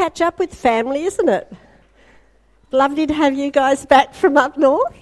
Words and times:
catch 0.00 0.22
up 0.22 0.38
with 0.38 0.54
family, 0.54 1.04
isn't 1.04 1.28
it? 1.28 1.52
Lovely 2.70 3.06
to 3.06 3.12
have 3.12 3.34
you 3.34 3.50
guys 3.50 3.84
back 3.84 4.14
from 4.14 4.38
up 4.38 4.56
north. 4.56 4.94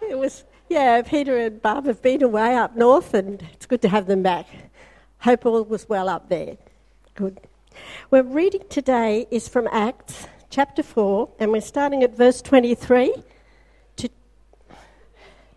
it 0.00 0.18
was, 0.18 0.42
yeah, 0.68 1.00
Peter 1.02 1.38
and 1.38 1.62
Barb 1.62 1.86
have 1.86 2.02
been 2.02 2.24
away 2.24 2.56
up 2.56 2.74
north, 2.74 3.14
and 3.14 3.40
it's 3.52 3.66
good 3.66 3.80
to 3.82 3.88
have 3.88 4.08
them 4.08 4.24
back. 4.24 4.48
Hope 5.18 5.46
all 5.46 5.62
was 5.62 5.88
well 5.88 6.08
up 6.08 6.28
there. 6.28 6.56
Good. 7.14 7.38
We're 8.10 8.24
reading 8.24 8.64
today 8.68 9.28
is 9.30 9.46
from 9.46 9.68
Acts 9.70 10.26
chapter 10.50 10.82
4, 10.82 11.28
and 11.38 11.52
we're 11.52 11.60
starting 11.60 12.02
at 12.02 12.16
verse 12.16 12.42
23 12.42 13.14
to, 13.94 14.08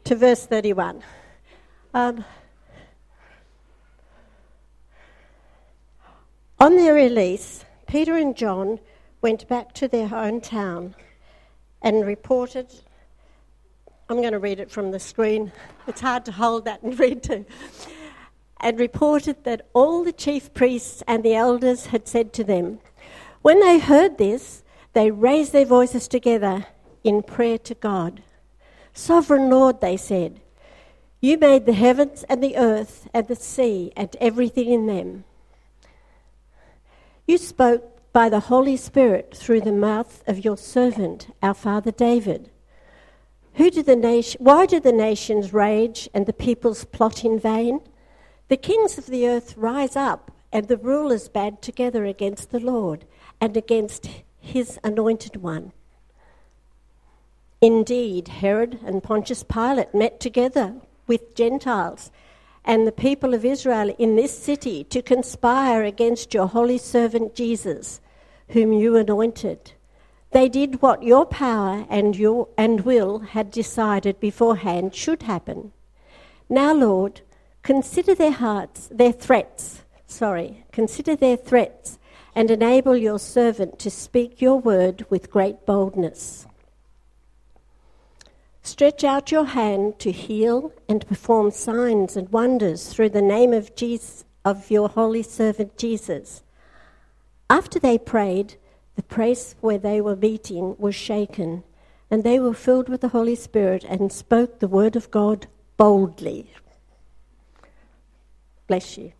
to 0.04 0.16
verse 0.16 0.46
31. 0.46 1.02
Um, 1.96 2.24
on 6.60 6.76
their 6.76 6.94
release, 6.94 7.66
Peter 7.88 8.18
and 8.18 8.36
John 8.36 8.80
went 9.22 9.48
back 9.48 9.74
to 9.74 9.88
their 9.88 10.08
hometown 10.08 10.94
and 11.82 12.06
reported. 12.06 12.74
I'm 14.10 14.18
going 14.18 14.34
to 14.34 14.40
read 14.40 14.60
it 14.60 14.72
from 14.72 14.92
the 14.92 15.00
screen. 15.00 15.52
It's 15.88 16.02
hard 16.02 16.26
to 16.26 16.32
hold 16.32 16.66
that 16.66 16.82
and 16.82 16.98
read 17.00 17.24
too. 17.24 17.46
And 18.60 18.80
reported 18.80 19.44
that 19.44 19.68
all 19.74 20.04
the 20.04 20.12
chief 20.12 20.54
priests 20.54 21.04
and 21.08 21.24
the 21.24 21.36
elders 21.36 21.88
had 21.88 22.08
said 22.08 22.34
to 22.34 22.44
them. 22.44 22.80
When 23.42 23.60
they 23.60 23.80
heard 23.80 24.18
this, 24.18 24.64
they 24.94 25.12
raised 25.12 25.54
their 25.54 25.66
voices 25.66 26.08
together 26.08 26.66
in 27.04 27.22
prayer 27.22 27.60
to 27.60 27.76
God. 27.76 28.24
Sovereign 28.94 29.50
Lord, 29.50 29.80
they 29.80 29.96
said, 29.96 30.42
you 31.20 31.38
made 31.38 31.66
the 31.66 31.74
heavens 31.74 32.24
and 32.30 32.44
the 32.44 32.58
earth 32.58 33.08
and 33.14 33.28
the 33.28 33.36
sea 33.36 33.92
and 33.96 34.16
everything 34.22 34.72
in 34.72 34.86
them. 34.86 35.24
You 37.28 37.38
spoke 37.38 38.14
by 38.14 38.30
the 38.30 38.40
Holy 38.40 38.78
Spirit 38.78 39.36
through 39.36 39.60
the 39.60 39.74
mouth 39.74 40.24
of 40.28 40.46
your 40.46 40.56
servant, 40.56 41.28
our 41.44 41.54
father 41.54 41.92
David. 41.92 42.50
Who 43.56 43.70
did 43.70 43.86
the 43.86 43.98
nation, 43.98 44.42
why 44.42 44.66
do 44.66 44.80
the 44.80 44.94
nations 44.94 45.52
rage 45.52 46.08
and 46.14 46.26
the 46.26 46.32
peoples 46.32 46.86
plot 46.86 47.26
in 47.26 47.38
vain? 47.38 47.82
The 48.48 48.56
kings 48.56 48.98
of 48.98 49.08
the 49.08 49.28
earth 49.28 49.58
rise 49.58 49.98
up, 49.98 50.32
and 50.54 50.70
the 50.70 50.78
rulers 50.78 51.28
band 51.28 51.62
together 51.62 52.06
against 52.06 52.52
the 52.52 52.62
Lord 52.62 53.04
and 53.42 53.58
against 53.58 54.08
his 54.40 54.80
anointed 54.82 55.36
one. 55.36 55.74
Indeed, 57.60 58.30
Herod 58.30 58.80
and 58.86 59.04
Pontius 59.04 59.44
Pilate 59.44 59.94
met 59.94 60.22
together 60.22 60.76
with 61.08 61.36
Gentiles 61.36 62.10
and 62.68 62.86
the 62.86 62.92
people 62.92 63.34
of 63.34 63.46
Israel 63.46 63.96
in 63.98 64.18
this 64.18 64.38
city 64.38 64.84
to 64.84 65.02
conspire 65.02 65.86
against 65.86 66.34
your 66.34 66.48
holy 66.48 66.78
servant 66.78 67.34
Jesus, 67.34 68.02
whom 68.50 68.74
you 68.74 68.98
anointed. 68.98 69.72
They 70.32 70.50
did 70.50 70.82
what 70.82 71.02
your 71.02 71.26
power 71.26 71.86
and 71.90 72.14
your 72.18 72.50
and 72.58 72.82
will 72.82 73.20
had 73.20 73.52
decided 73.52 74.20
beforehand 74.20 74.94
should 74.94 75.24
happen. 75.24 75.72
Now, 76.50 76.74
Lord, 76.74 77.22
consider 77.64 78.14
their 78.14 78.32
hearts, 78.32 78.90
their 78.92 79.14
threats, 79.14 79.84
sorry, 80.06 80.66
consider 80.74 81.16
their 81.16 81.38
threats 81.38 81.98
and 82.36 82.52
enable 82.52 82.98
your 82.98 83.18
servant 83.18 83.80
to 83.80 83.90
speak 83.90 84.42
your 84.42 84.60
word 84.60 85.06
with 85.10 85.32
great 85.32 85.66
boldness. 85.66 86.47
Stretch 88.68 89.06
out 89.06 89.32
your 89.32 89.46
hand 89.46 89.98
to 90.00 90.12
heal 90.12 90.74
and 90.90 91.08
perform 91.08 91.52
signs 91.52 92.18
and 92.18 92.28
wonders 92.34 92.90
through 92.90 93.08
the 93.08 93.22
name 93.22 93.54
of 93.54 93.74
Jesus, 93.78 94.26
of 94.44 94.70
your 94.70 94.90
holy 94.90 95.24
servant 95.24 95.78
Jesus. 95.78 96.44
After 97.50 97.80
they 97.80 97.98
prayed, 97.98 98.56
the 98.98 99.04
place 99.04 99.56
where 99.62 99.78
they 99.78 100.02
were 100.02 100.18
meeting 100.18 100.76
was 100.78 100.96
shaken, 100.96 101.64
and 102.12 102.26
they 102.26 102.40
were 102.40 102.54
filled 102.54 102.90
with 102.90 103.00
the 103.00 103.08
Holy 103.08 103.36
Spirit 103.36 103.86
and 103.86 104.12
spoke 104.12 104.60
the 104.60 104.68
word 104.68 104.98
of 104.98 105.10
God 105.12 105.48
boldly. 105.78 106.52
Bless 108.68 108.98
you. 108.98 109.14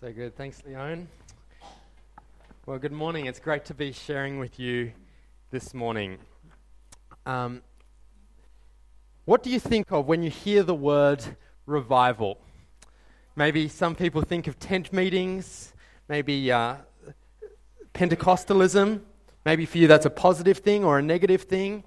So 0.00 0.12
good. 0.12 0.36
Thanks, 0.36 0.62
Leon. 0.64 1.08
Well, 2.66 2.78
good 2.78 2.92
morning. 2.92 3.26
It's 3.26 3.40
great 3.40 3.64
to 3.64 3.74
be 3.74 3.90
sharing 3.90 4.38
with 4.38 4.60
you 4.60 4.92
this 5.50 5.74
morning. 5.74 6.18
Um, 7.26 7.62
what 9.30 9.44
do 9.44 9.50
you 9.50 9.60
think 9.60 9.92
of 9.92 10.08
when 10.08 10.24
you 10.24 10.28
hear 10.28 10.64
the 10.64 10.74
word 10.74 11.22
revival? 11.64 12.36
Maybe 13.36 13.68
some 13.68 13.94
people 13.94 14.22
think 14.22 14.48
of 14.48 14.58
tent 14.58 14.92
meetings, 14.92 15.72
maybe 16.08 16.50
uh, 16.50 16.74
Pentecostalism. 17.94 19.02
Maybe 19.44 19.66
for 19.66 19.78
you 19.78 19.86
that's 19.86 20.04
a 20.04 20.10
positive 20.10 20.58
thing 20.58 20.82
or 20.82 20.98
a 20.98 21.02
negative 21.02 21.42
thing. 21.42 21.84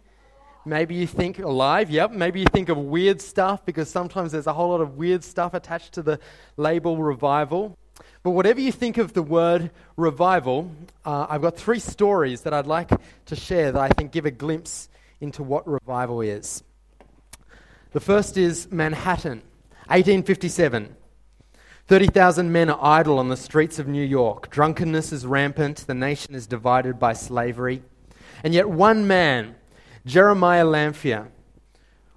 Maybe 0.65 0.95
you 0.95 1.05
think 1.05 1.37
alive, 1.37 1.89
yep. 1.89 2.11
Maybe 2.11 2.39
you 2.39 2.45
think 2.45 2.69
of 2.69 2.77
weird 2.77 3.19
stuff 3.19 3.65
because 3.65 3.89
sometimes 3.89 4.31
there's 4.31 4.47
a 4.47 4.53
whole 4.53 4.69
lot 4.69 4.79
of 4.79 4.95
weird 4.95 5.21
stuff 5.21 5.53
attached 5.53 5.91
to 5.95 6.01
the 6.01 6.21
label 6.55 6.95
revival. 6.95 7.77
But 8.23 8.31
whatever 8.31 8.61
you 8.61 8.71
think 8.71 8.97
of 8.97 9.11
the 9.11 9.21
word 9.21 9.69
revival, 9.97 10.71
uh, 11.03 11.27
I've 11.29 11.41
got 11.41 11.57
three 11.57 11.79
stories 11.79 12.43
that 12.43 12.53
I'd 12.53 12.67
like 12.67 12.91
to 13.25 13.35
share 13.35 13.73
that 13.73 13.81
I 13.81 13.89
think 13.89 14.13
give 14.13 14.25
a 14.25 14.31
glimpse 14.31 14.87
into 15.19 15.43
what 15.43 15.67
revival 15.67 16.21
is. 16.21 16.63
The 17.93 17.99
first 17.99 18.37
is 18.37 18.71
Manhattan, 18.71 19.43
1857. 19.85 20.95
30,000 21.85 22.51
men 22.51 22.71
are 22.71 22.79
idle 22.81 23.19
on 23.19 23.29
the 23.29 23.37
streets 23.37 23.77
of 23.77 23.87
New 23.87 24.03
York. 24.03 24.49
Drunkenness 24.49 25.11
is 25.11 25.27
rampant. 25.27 25.85
The 25.85 25.93
nation 25.93 26.33
is 26.33 26.47
divided 26.47 26.97
by 26.97 27.13
slavery. 27.13 27.83
And 28.43 28.51
yet, 28.51 28.67
one 28.67 29.05
man, 29.05 29.53
Jeremiah 30.07 30.65
Lanphier, 30.65 31.27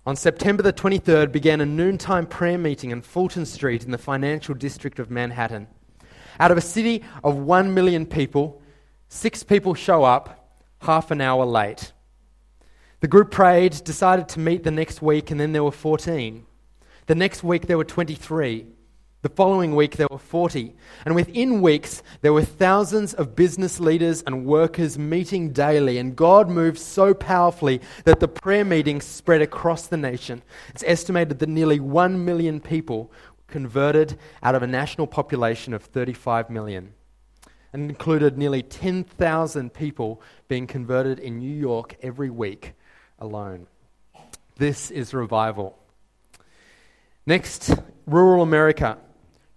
on 0.07 0.17
September 0.17 0.63
the 0.63 0.73
23rd 0.73 1.31
began 1.31 1.61
a 1.61 1.67
noontime 1.67 2.25
prayer 2.25 2.57
meeting 2.57 2.91
in 2.91 3.03
Fulton 3.03 3.45
Street 3.45 3.85
in 3.85 3.91
the 3.91 3.99
financial 3.99 4.55
district 4.55 4.99
of 4.99 5.11
Manhattan. 5.11 5.67
Out 6.41 6.51
of 6.51 6.57
a 6.57 6.63
city 6.63 7.05
of 7.23 7.37
1 7.37 7.75
million 7.75 8.07
people, 8.07 8.63
six 9.11 9.43
people 9.43 9.75
show 9.75 10.05
up 10.05 10.49
half 10.81 11.11
an 11.11 11.21
hour 11.21 11.45
late. 11.45 11.93
The 13.01 13.09
group 13.09 13.31
prayed, 13.31 13.73
decided 13.85 14.29
to 14.31 14.41
meet 14.41 14.65
the 14.65 14.71
next 14.71 15.03
week, 15.03 15.31
and 15.31 15.39
then 15.39 15.53
there 15.53 15.65
were 15.65 15.71
14. 15.71 16.47
The 17.07 17.15
next 17.15 17.45
week 17.45 17.67
there 17.67 17.77
were 17.77 17.85
23. 17.85 18.67
The 19.23 19.29
following 19.29 19.75
week 19.75 19.97
there 19.97 20.07
were 20.11 20.19
40. 20.19 20.75
And 21.05 21.15
within 21.15 21.61
weeks 21.61 22.03
there 22.23 22.33
were 22.33 22.45
thousands 22.45 23.13
of 23.13 23.37
business 23.37 23.81
leaders 23.81 24.23
and 24.23 24.47
workers 24.47 24.99
meeting 24.99 25.53
daily. 25.53 25.99
And 25.99 26.17
God 26.17 26.49
moved 26.49 26.79
so 26.79 27.13
powerfully 27.13 27.81
that 28.05 28.21
the 28.21 28.29
prayer 28.29 28.65
meetings 28.65 29.05
spread 29.05 29.43
across 29.43 29.89
the 29.89 29.97
nation. 29.97 30.43
It's 30.71 30.85
estimated 30.87 31.39
that 31.41 31.49
nearly 31.49 31.81
1 31.81 32.25
million 32.25 32.61
people 32.61 33.13
converted 33.47 34.19
out 34.43 34.55
of 34.55 34.63
a 34.63 34.67
national 34.67 35.07
population 35.07 35.75
of 35.75 35.83
35 35.83 36.49
million 36.49 36.95
and 37.73 37.91
included 37.91 38.39
nearly 38.39 38.63
10,000 38.63 39.73
people 39.75 40.23
being 40.49 40.67
converted 40.67 41.19
in 41.19 41.39
New 41.39 41.55
York 41.55 41.97
every 42.01 42.31
week 42.31 42.75
alone. 43.19 43.67
This 44.57 44.91
is 44.91 45.15
revival. 45.15 45.77
Next, 47.27 47.75
rural 48.07 48.43
America. 48.43 48.99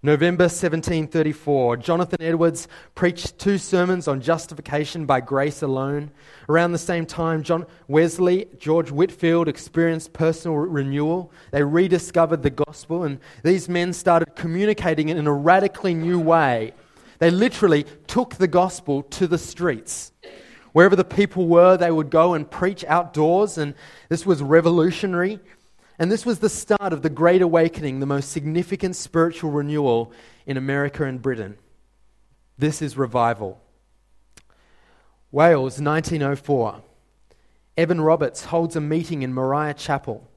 November 0.01 0.45
1734, 0.45 1.75
Jonathan 1.75 2.21
Edwards 2.21 2.69
preached 2.95 3.37
two 3.37 3.57
sermons 3.57 4.07
on 4.07 4.21
justification 4.21 5.05
by 5.05 5.19
grace 5.19 5.61
alone. 5.61 6.09
Around 6.47 6.71
the 6.71 6.77
same 6.77 7.05
time, 7.05 7.43
John 7.43 7.65
Wesley, 7.89 8.47
George 8.57 8.91
Whitefield 8.91 9.49
experienced 9.49 10.13
personal 10.13 10.55
renewal. 10.55 11.33
They 11.51 11.63
rediscovered 11.63 12.43
the 12.43 12.49
gospel, 12.49 13.03
and 13.03 13.19
these 13.43 13.67
men 13.67 13.91
started 13.91 14.37
communicating 14.37 15.09
in 15.09 15.27
a 15.27 15.33
radically 15.33 15.93
new 15.93 16.19
way. 16.19 16.71
They 17.19 17.29
literally 17.29 17.85
took 18.07 18.35
the 18.35 18.47
gospel 18.47 19.03
to 19.03 19.27
the 19.27 19.37
streets. 19.37 20.13
Wherever 20.73 20.95
the 20.95 21.03
people 21.03 21.47
were, 21.47 21.77
they 21.77 21.91
would 21.91 22.09
go 22.09 22.33
and 22.33 22.49
preach 22.49 22.85
outdoors, 22.85 23.57
and 23.57 23.73
this 24.07 24.25
was 24.25 24.41
revolutionary. 24.41 25.39
And 25.97 26.11
this 26.11 26.25
was 26.25 26.39
the 26.39 26.49
start 26.49 26.93
of 26.93 27.01
the 27.01 27.09
Great 27.09 27.41
Awakening, 27.41 27.99
the 27.99 28.05
most 28.05 28.31
significant 28.31 28.95
spiritual 28.95 29.51
renewal 29.51 30.13
in 30.45 30.55
America 30.55 31.03
and 31.03 31.21
Britain. 31.21 31.57
This 32.57 32.81
is 32.81 32.97
revival. 32.97 33.59
Wales, 35.31 35.79
1904. 35.79 36.81
Evan 37.77 38.01
Roberts 38.01 38.45
holds 38.45 38.75
a 38.75 38.81
meeting 38.81 39.21
in 39.23 39.33
Moriah 39.33 39.73
Chapel. 39.73 40.27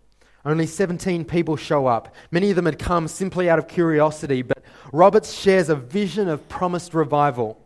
Only 0.45 0.67
17 0.67 1.25
people 1.25 1.57
show 1.57 1.87
up. 1.87 2.15
Many 2.31 2.51
of 2.51 2.57
them 2.57 2.67
had 2.67 2.79
come 2.79 3.07
simply 3.07 3.49
out 3.49 3.59
of 3.61 3.69
curiosity, 3.69 4.43
but 4.43 4.63
Roberts 4.93 5.33
shares 5.33 5.69
a 5.69 5.77
vision 5.77 6.29
of 6.29 6.49
promised 6.49 6.95
revival. 6.95 7.61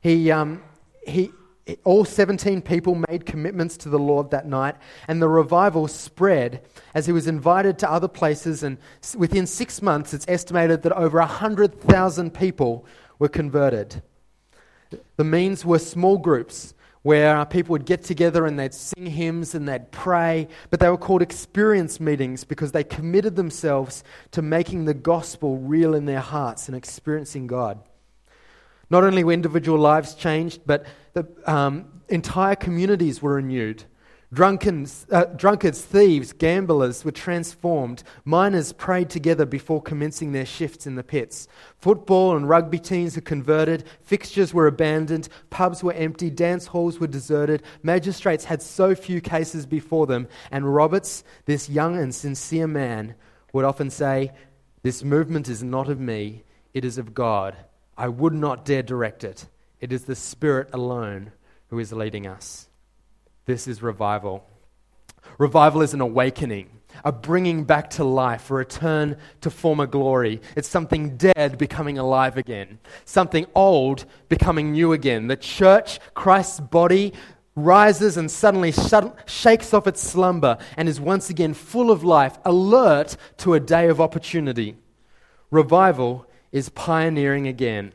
He, 0.00 0.30
um, 0.30 0.62
he, 1.06 1.30
all 1.84 2.04
17 2.04 2.62
people 2.62 2.94
made 3.08 3.26
commitments 3.26 3.76
to 3.78 3.88
the 3.88 3.98
Lord 3.98 4.30
that 4.30 4.46
night, 4.46 4.76
and 5.08 5.20
the 5.20 5.28
revival 5.28 5.88
spread 5.88 6.62
as 6.94 7.06
he 7.06 7.12
was 7.12 7.26
invited 7.26 7.78
to 7.78 7.90
other 7.90 8.08
places. 8.08 8.62
And 8.62 8.78
within 9.16 9.46
six 9.46 9.82
months, 9.82 10.14
it's 10.14 10.26
estimated 10.28 10.82
that 10.82 10.92
over 10.92 11.18
100,000 11.18 12.34
people 12.34 12.86
were 13.18 13.28
converted. 13.28 14.02
The 15.16 15.24
means 15.24 15.64
were 15.64 15.78
small 15.78 16.18
groups 16.18 16.74
where 17.02 17.44
people 17.46 17.72
would 17.72 17.86
get 17.86 18.02
together 18.02 18.44
and 18.44 18.58
they'd 18.58 18.74
sing 18.74 19.06
hymns 19.06 19.54
and 19.54 19.66
they'd 19.66 19.90
pray, 19.90 20.48
but 20.68 20.80
they 20.80 20.88
were 20.88 20.98
called 20.98 21.22
experience 21.22 21.98
meetings 21.98 22.44
because 22.44 22.72
they 22.72 22.84
committed 22.84 23.36
themselves 23.36 24.04
to 24.32 24.42
making 24.42 24.84
the 24.84 24.94
gospel 24.94 25.56
real 25.58 25.94
in 25.94 26.04
their 26.04 26.20
hearts 26.20 26.68
and 26.68 26.76
experiencing 26.76 27.46
God. 27.46 27.80
Not 28.90 29.04
only 29.04 29.24
were 29.24 29.32
individual 29.32 29.78
lives 29.78 30.14
changed, 30.14 30.62
but 30.66 30.84
the 31.14 31.26
um, 31.46 31.86
entire 32.08 32.56
communities 32.56 33.22
were 33.22 33.34
renewed. 33.34 33.84
Drunkens, 34.32 35.06
uh, 35.10 35.24
drunkards, 35.24 35.82
thieves, 35.82 36.32
gamblers 36.32 37.04
were 37.04 37.10
transformed. 37.10 38.04
Miners 38.24 38.72
prayed 38.72 39.10
together 39.10 39.44
before 39.44 39.82
commencing 39.82 40.30
their 40.30 40.46
shifts 40.46 40.86
in 40.86 40.94
the 40.94 41.02
pits. 41.02 41.48
Football 41.78 42.36
and 42.36 42.48
rugby 42.48 42.78
teams 42.78 43.16
were 43.16 43.22
converted. 43.22 43.82
Fixtures 44.02 44.54
were 44.54 44.68
abandoned. 44.68 45.28
Pubs 45.50 45.82
were 45.82 45.94
empty. 45.94 46.30
Dance 46.30 46.68
halls 46.68 47.00
were 47.00 47.08
deserted. 47.08 47.64
Magistrates 47.82 48.44
had 48.44 48.62
so 48.62 48.94
few 48.94 49.20
cases 49.20 49.66
before 49.66 50.06
them. 50.06 50.28
And 50.52 50.72
Roberts, 50.72 51.24
this 51.46 51.68
young 51.68 51.98
and 51.98 52.14
sincere 52.14 52.68
man, 52.68 53.16
would 53.52 53.64
often 53.64 53.90
say, 53.90 54.30
This 54.82 55.02
movement 55.02 55.48
is 55.48 55.64
not 55.64 55.88
of 55.88 55.98
me, 55.98 56.44
it 56.72 56.84
is 56.84 56.98
of 56.98 57.14
God. 57.14 57.56
I 58.00 58.08
would 58.08 58.32
not 58.32 58.64
dare 58.64 58.82
direct 58.82 59.24
it. 59.24 59.46
It 59.78 59.92
is 59.92 60.04
the 60.04 60.16
Spirit 60.16 60.70
alone 60.72 61.32
who 61.68 61.78
is 61.78 61.92
leading 61.92 62.26
us. 62.26 62.70
This 63.44 63.68
is 63.68 63.82
revival. 63.82 64.48
Revival 65.36 65.82
is 65.82 65.92
an 65.92 66.00
awakening, 66.00 66.70
a 67.04 67.12
bringing 67.12 67.64
back 67.64 67.90
to 67.90 68.04
life, 68.04 68.50
a 68.50 68.54
return 68.54 69.18
to 69.42 69.50
former 69.50 69.86
glory. 69.86 70.40
It's 70.56 70.66
something 70.66 71.18
dead 71.18 71.58
becoming 71.58 71.98
alive 71.98 72.38
again, 72.38 72.78
something 73.04 73.44
old 73.54 74.06
becoming 74.30 74.72
new 74.72 74.94
again. 74.94 75.26
The 75.26 75.36
church, 75.36 76.00
Christ's 76.14 76.60
body, 76.60 77.12
rises 77.54 78.16
and 78.16 78.30
suddenly 78.30 78.72
shakes 79.26 79.74
off 79.74 79.86
its 79.86 80.00
slumber 80.00 80.56
and 80.78 80.88
is 80.88 80.98
once 80.98 81.28
again 81.28 81.52
full 81.52 81.90
of 81.90 82.02
life, 82.02 82.38
alert 82.46 83.18
to 83.38 83.52
a 83.52 83.60
day 83.60 83.88
of 83.88 84.00
opportunity. 84.00 84.78
Revival 85.50 86.24
is 86.52 86.68
pioneering 86.68 87.46
again. 87.46 87.92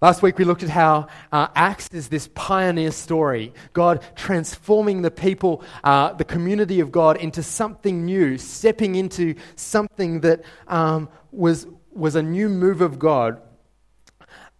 Last 0.00 0.20
week 0.20 0.36
we 0.36 0.44
looked 0.44 0.62
at 0.62 0.68
how 0.68 1.06
uh, 1.32 1.48
Acts 1.54 1.88
is 1.92 2.08
this 2.08 2.28
pioneer 2.34 2.90
story. 2.90 3.54
God 3.72 4.04
transforming 4.16 5.00
the 5.00 5.10
people, 5.10 5.64
uh, 5.82 6.12
the 6.12 6.24
community 6.24 6.80
of 6.80 6.92
God, 6.92 7.16
into 7.16 7.42
something 7.42 8.04
new, 8.04 8.36
stepping 8.36 8.96
into 8.96 9.34
something 9.56 10.20
that 10.20 10.42
um, 10.68 11.08
was, 11.32 11.66
was 11.90 12.16
a 12.16 12.22
new 12.22 12.50
move 12.50 12.82
of 12.82 12.98
God. 12.98 13.40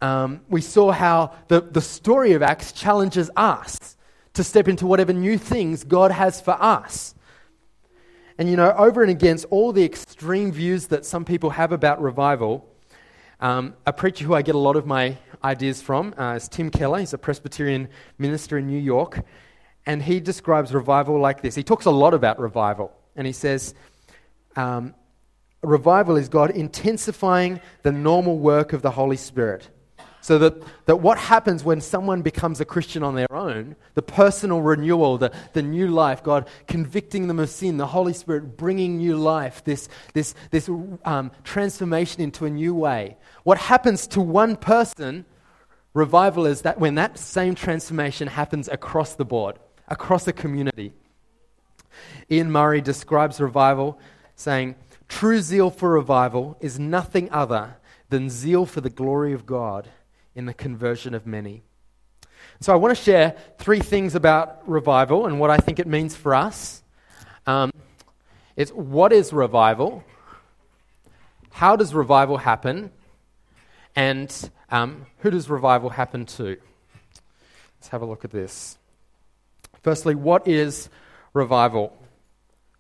Um, 0.01 0.41
we 0.49 0.61
saw 0.61 0.93
how 0.93 1.35
the, 1.49 1.61
the 1.61 1.81
story 1.81 2.33
of 2.33 2.43
Acts 2.43 2.73
challenges 2.73 3.31
us 3.37 3.97
to 4.35 4.45
step 4.45 4.67
into 4.67 4.87
whatever 4.87 5.13
new 5.13 5.37
things 5.37 5.85
God 5.85 6.11
has 6.11 6.41
for 6.41 6.57
us. 6.59 7.15
And 8.39 8.51
you 8.51 8.57
know, 8.57 8.73
over 8.77 9.03
and 9.03 9.11
against 9.11 9.47
all 9.51 9.73
the 9.73 9.85
extreme 9.85 10.51
views 10.51 10.89
that 10.89 11.05
some 11.05 11.25
people 11.25 11.51
have 11.51 11.71
about 11.71 12.03
revival, 12.03 12.69
um, 13.41 13.75
a 13.87 13.93
preacher 13.93 14.25
who 14.25 14.35
I 14.35 14.43
get 14.43 14.55
a 14.55 14.59
lot 14.59 14.77
of 14.77 14.87
my 14.87 15.19
ideas 15.45 15.81
from 15.81 16.15
uh, 16.19 16.35
is 16.35 16.49
Tim 16.49 16.71
Keller. 16.71 16.99
He's 16.99 17.13
a 17.13 17.19
Presbyterian 17.19 17.89
minister 18.19 18.59
in 18.59 18.67
New 18.67 18.79
York. 18.79 19.25
And 19.87 20.03
he 20.03 20.19
describes 20.19 20.73
revival 20.75 21.21
like 21.21 21.43
this. 21.43 21.55
He 21.55 21.63
talks 21.63 21.85
a 21.85 21.91
lot 21.91 22.15
about 22.15 22.41
revival. 22.41 22.93
And 23.15 23.27
he 23.27 23.33
says, 23.33 23.75
um, 24.57 24.95
Revival 25.65 26.17
is 26.17 26.29
God 26.29 26.51
intensifying 26.51 27.61
the 27.83 27.93
normal 27.93 28.39
work 28.39 28.73
of 28.73 28.83
the 28.83 28.91
Holy 28.91 29.17
Spirit. 29.17 29.71
So 30.25 30.39
that, 30.39 30.63
that 30.87 30.97
what 31.03 31.19
happens 31.19 31.65
when 31.65 31.83
someone 31.83 32.23
becomes 32.23 32.59
a 32.59 32.65
Christian 32.65 33.03
on 33.03 33.15
their 33.15 33.31
own, 33.31 33.77
the 33.93 34.01
personal 34.01 34.63
renewal, 34.63 35.19
the, 35.19 35.31
the 35.53 35.61
new 35.61 35.89
life, 35.89 36.23
God 36.23 36.49
convicting 36.67 37.29
them 37.29 37.39
of 37.39 37.51
sin, 37.51 37.77
the 37.77 37.89
Holy 37.89 38.15
Spirit 38.15 38.57
bringing 38.57 38.97
new 38.97 39.19
life, 39.19 39.63
this, 39.65 39.87
this, 40.15 40.35
this 40.51 40.71
um, 41.05 41.31
transformation 41.45 42.23
into 42.23 42.47
a 42.47 42.49
new 42.51 42.75
way. 42.75 43.19
What 43.43 43.59
happens 43.59 44.07
to 44.07 44.23
one 44.23 44.57
person, 44.57 45.27
revival 45.93 46.47
is 46.47 46.63
that 46.63 46.81
when 46.81 46.95
that 46.95 47.19
same 47.19 47.55
transformation 47.55 48.29
happens 48.29 48.67
across 48.69 49.17
the 49.17 49.27
board, 49.27 49.59
across 49.89 50.27
a 50.27 50.33
community. 50.33 50.95
Iain 52.33 52.51
Murray 52.51 52.81
describes 52.81 53.43
revival 53.43 53.99
saying, 54.37 54.77
True 55.07 55.43
zeal 55.43 55.69
for 55.69 55.91
revival 55.91 56.57
is 56.61 56.79
nothing 56.79 57.31
other 57.31 57.77
than 58.09 58.31
zeal 58.31 58.65
for 58.65 58.81
the 58.81 58.89
glory 58.89 59.35
of 59.35 59.45
God 59.45 59.91
in 60.35 60.47
the 60.47 60.55
conversion 60.55 61.15
of 61.15 61.27
many. 61.27 61.63
So, 62.61 62.73
I 62.73 62.77
want 62.77 62.97
to 62.97 63.03
share 63.03 63.37
three 63.59 63.81
things 63.81 64.15
about 64.15 64.69
revival 64.69 65.27
and 65.27 65.41
what 65.41 65.51
I 65.51 65.57
think 65.57 65.79
it 65.79 65.87
means 65.87 66.15
for 66.15 66.35
us. 66.35 66.83
Um, 67.47 67.71
it's 68.57 68.71
what 68.71 69.13
is 69.13 69.33
revival? 69.33 70.05
How 71.51 71.77
does 71.77 71.95
revival 71.95 72.39
happen? 72.39 72.91
And 73.97 74.51
um, 74.71 75.07
who 75.19 75.31
does 75.31 75.49
revival 75.49 75.91
happen 75.91 76.27
to? 76.27 76.57
Let's 77.77 77.89
have 77.89 78.03
a 78.03 78.07
look 78.07 78.25
at 78.25 78.31
this. 78.31 78.79
Firstly, 79.83 80.15
what 80.15 80.49
is 80.49 80.89
revival? 81.33 81.97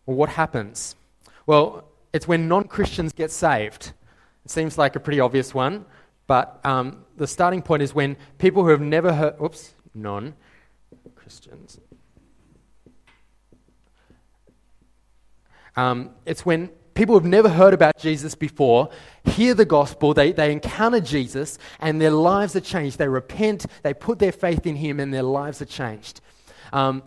Well, 0.06 0.16
what 0.16 0.30
happens? 0.30 0.96
Well, 1.46 1.84
it's 2.12 2.26
when 2.26 2.48
non 2.48 2.64
Christians 2.64 3.12
get 3.12 3.30
saved. 3.30 3.92
It 4.44 4.50
seems 4.50 4.78
like 4.78 4.96
a 4.96 5.00
pretty 5.00 5.20
obvious 5.20 5.54
one. 5.54 5.84
But 6.26 6.60
um, 6.64 7.04
the 7.16 7.26
starting 7.26 7.62
point 7.62 7.82
is 7.82 7.94
when 7.94 8.16
people 8.38 8.62
who 8.62 8.70
have 8.70 8.80
never 8.80 9.12
heard, 9.12 9.34
oops, 9.42 9.74
non 9.94 10.34
Christians. 11.14 11.80
Um, 15.76 16.10
it's 16.24 16.46
when 16.46 16.68
people 16.94 17.14
who've 17.14 17.28
never 17.28 17.48
heard 17.48 17.74
about 17.74 17.98
Jesus 17.98 18.34
before 18.34 18.88
hear 19.24 19.54
the 19.54 19.64
gospel, 19.64 20.14
they, 20.14 20.32
they 20.32 20.52
encounter 20.52 21.00
Jesus, 21.00 21.58
and 21.80 22.00
their 22.00 22.10
lives 22.10 22.54
are 22.54 22.60
changed. 22.60 22.98
They 22.98 23.08
repent, 23.08 23.66
they 23.82 23.94
put 23.94 24.18
their 24.18 24.32
faith 24.32 24.66
in 24.66 24.76
Him, 24.76 25.00
and 25.00 25.12
their 25.12 25.22
lives 25.22 25.60
are 25.60 25.66
changed. 25.66 26.20
Um, 26.72 27.02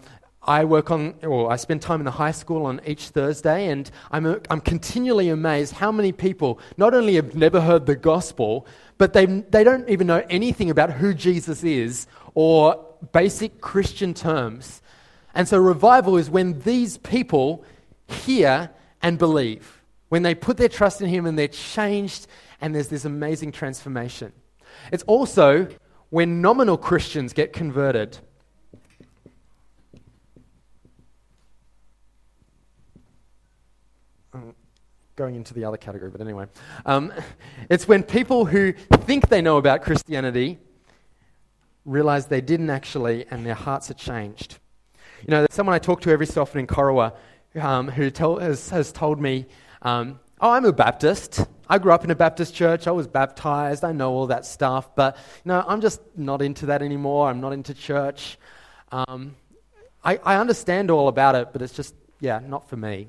I 0.47 0.63
work 0.63 0.91
on, 0.91 1.15
or 1.23 1.51
I 1.51 1.57
spend 1.57 1.81
time 1.81 1.99
in 1.99 2.05
the 2.05 2.11
high 2.11 2.31
school 2.31 2.65
on 2.65 2.79
each 2.85 3.09
Thursday, 3.09 3.67
and 3.67 3.91
I'm, 4.11 4.41
I'm 4.49 4.61
continually 4.61 5.27
amazed 5.27 5.73
how 5.73 5.91
many 5.91 6.13
people 6.13 6.59
not 6.77 6.93
only 6.93 7.15
have 7.15 7.35
never 7.35 7.59
heard 7.59 7.85
the 7.85 7.97
gospel, 7.97 8.65
but 8.97 9.11
they, 9.11 9.25
they 9.25 9.65
don't 9.65 9.87
even 9.89 10.07
know 10.07 10.23
anything 10.29 10.69
about 10.69 10.91
who 10.93 11.13
Jesus 11.13 11.65
is 11.65 12.07
or 12.33 12.83
basic 13.11 13.59
Christian 13.59 14.13
terms. 14.13 14.81
And 15.35 15.49
so, 15.49 15.57
revival 15.57 16.15
is 16.15 16.29
when 16.29 16.59
these 16.61 16.97
people 16.97 17.65
hear 18.07 18.71
and 19.01 19.19
believe, 19.19 19.83
when 20.07 20.23
they 20.23 20.33
put 20.33 20.55
their 20.55 20.69
trust 20.69 21.01
in 21.01 21.09
Him 21.09 21.25
and 21.25 21.37
they're 21.37 21.49
changed, 21.49 22.25
and 22.61 22.73
there's 22.73 22.87
this 22.87 23.03
amazing 23.03 23.51
transformation. 23.51 24.31
It's 24.93 25.03
also 25.03 25.67
when 26.09 26.41
nominal 26.41 26.77
Christians 26.77 27.33
get 27.33 27.51
converted. 27.51 28.17
Going 35.17 35.35
into 35.35 35.53
the 35.53 35.65
other 35.65 35.77
category, 35.77 36.11
but 36.11 36.21
anyway. 36.21 36.45
Um, 36.85 37.11
it's 37.69 37.87
when 37.87 38.03
people 38.03 38.45
who 38.45 38.73
think 39.01 39.29
they 39.29 39.41
know 39.41 39.57
about 39.57 39.81
Christianity 39.81 40.59
realize 41.85 42.27
they 42.27 42.39
didn't 42.39 42.69
actually, 42.69 43.25
and 43.31 43.43
their 43.43 43.55
hearts 43.55 43.89
are 43.89 43.95
changed. 43.95 44.59
You 45.25 45.31
know, 45.31 45.39
there's 45.39 45.55
someone 45.55 45.73
I 45.73 45.79
talk 45.79 46.01
to 46.01 46.11
every 46.11 46.27
so 46.27 46.43
often 46.43 46.59
in 46.59 46.67
Corowa 46.67 47.15
um, 47.59 47.87
who 47.87 48.11
tell, 48.11 48.37
has, 48.37 48.69
has, 48.69 48.91
told 48.91 49.19
me, 49.19 49.47
um, 49.81 50.19
Oh, 50.39 50.51
I'm 50.51 50.65
a 50.65 50.71
Baptist. 50.71 51.47
I 51.67 51.79
grew 51.79 51.91
up 51.91 52.03
in 52.03 52.11
a 52.11 52.15
Baptist 52.15 52.53
church. 52.53 52.85
I 52.85 52.91
was 52.91 53.07
baptized. 53.07 53.83
I 53.83 53.93
know 53.93 54.11
all 54.11 54.27
that 54.27 54.45
stuff. 54.45 54.95
But, 54.95 55.17
you 55.43 55.49
know, 55.49 55.65
I'm 55.67 55.81
just 55.81 55.99
not 56.15 56.43
into 56.43 56.67
that 56.67 56.83
anymore. 56.83 57.27
I'm 57.27 57.41
not 57.41 57.53
into 57.53 57.73
church. 57.73 58.37
Um, 58.91 59.35
I, 60.03 60.17
I 60.17 60.35
understand 60.35 60.91
all 60.91 61.07
about 61.07 61.33
it, 61.33 61.49
but 61.53 61.63
it's 61.63 61.73
just, 61.73 61.95
yeah, 62.19 62.39
not 62.45 62.69
for 62.69 62.77
me. 62.77 63.07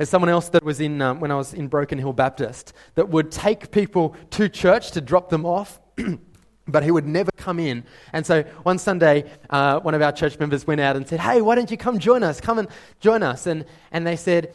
There's 0.00 0.08
someone 0.08 0.30
else 0.30 0.48
that 0.48 0.64
was 0.64 0.80
in, 0.80 1.02
um, 1.02 1.20
when 1.20 1.30
I 1.30 1.34
was 1.34 1.52
in 1.52 1.68
Broken 1.68 1.98
Hill 1.98 2.14
Baptist, 2.14 2.72
that 2.94 3.10
would 3.10 3.30
take 3.30 3.70
people 3.70 4.16
to 4.30 4.48
church 4.48 4.92
to 4.92 5.02
drop 5.02 5.28
them 5.28 5.44
off. 5.44 5.78
but 6.66 6.82
he 6.82 6.90
would 6.90 7.06
never 7.06 7.30
come 7.36 7.58
in. 7.58 7.84
And 8.14 8.24
so 8.24 8.44
one 8.62 8.78
Sunday, 8.78 9.30
uh, 9.50 9.78
one 9.80 9.92
of 9.92 10.00
our 10.00 10.10
church 10.10 10.38
members 10.38 10.66
went 10.66 10.80
out 10.80 10.96
and 10.96 11.06
said, 11.06 11.20
Hey, 11.20 11.42
why 11.42 11.54
don't 11.54 11.70
you 11.70 11.76
come 11.76 11.98
join 11.98 12.22
us? 12.22 12.40
Come 12.40 12.58
and 12.58 12.68
join 12.98 13.22
us. 13.22 13.46
And, 13.46 13.66
and 13.92 14.06
they 14.06 14.16
said, 14.16 14.54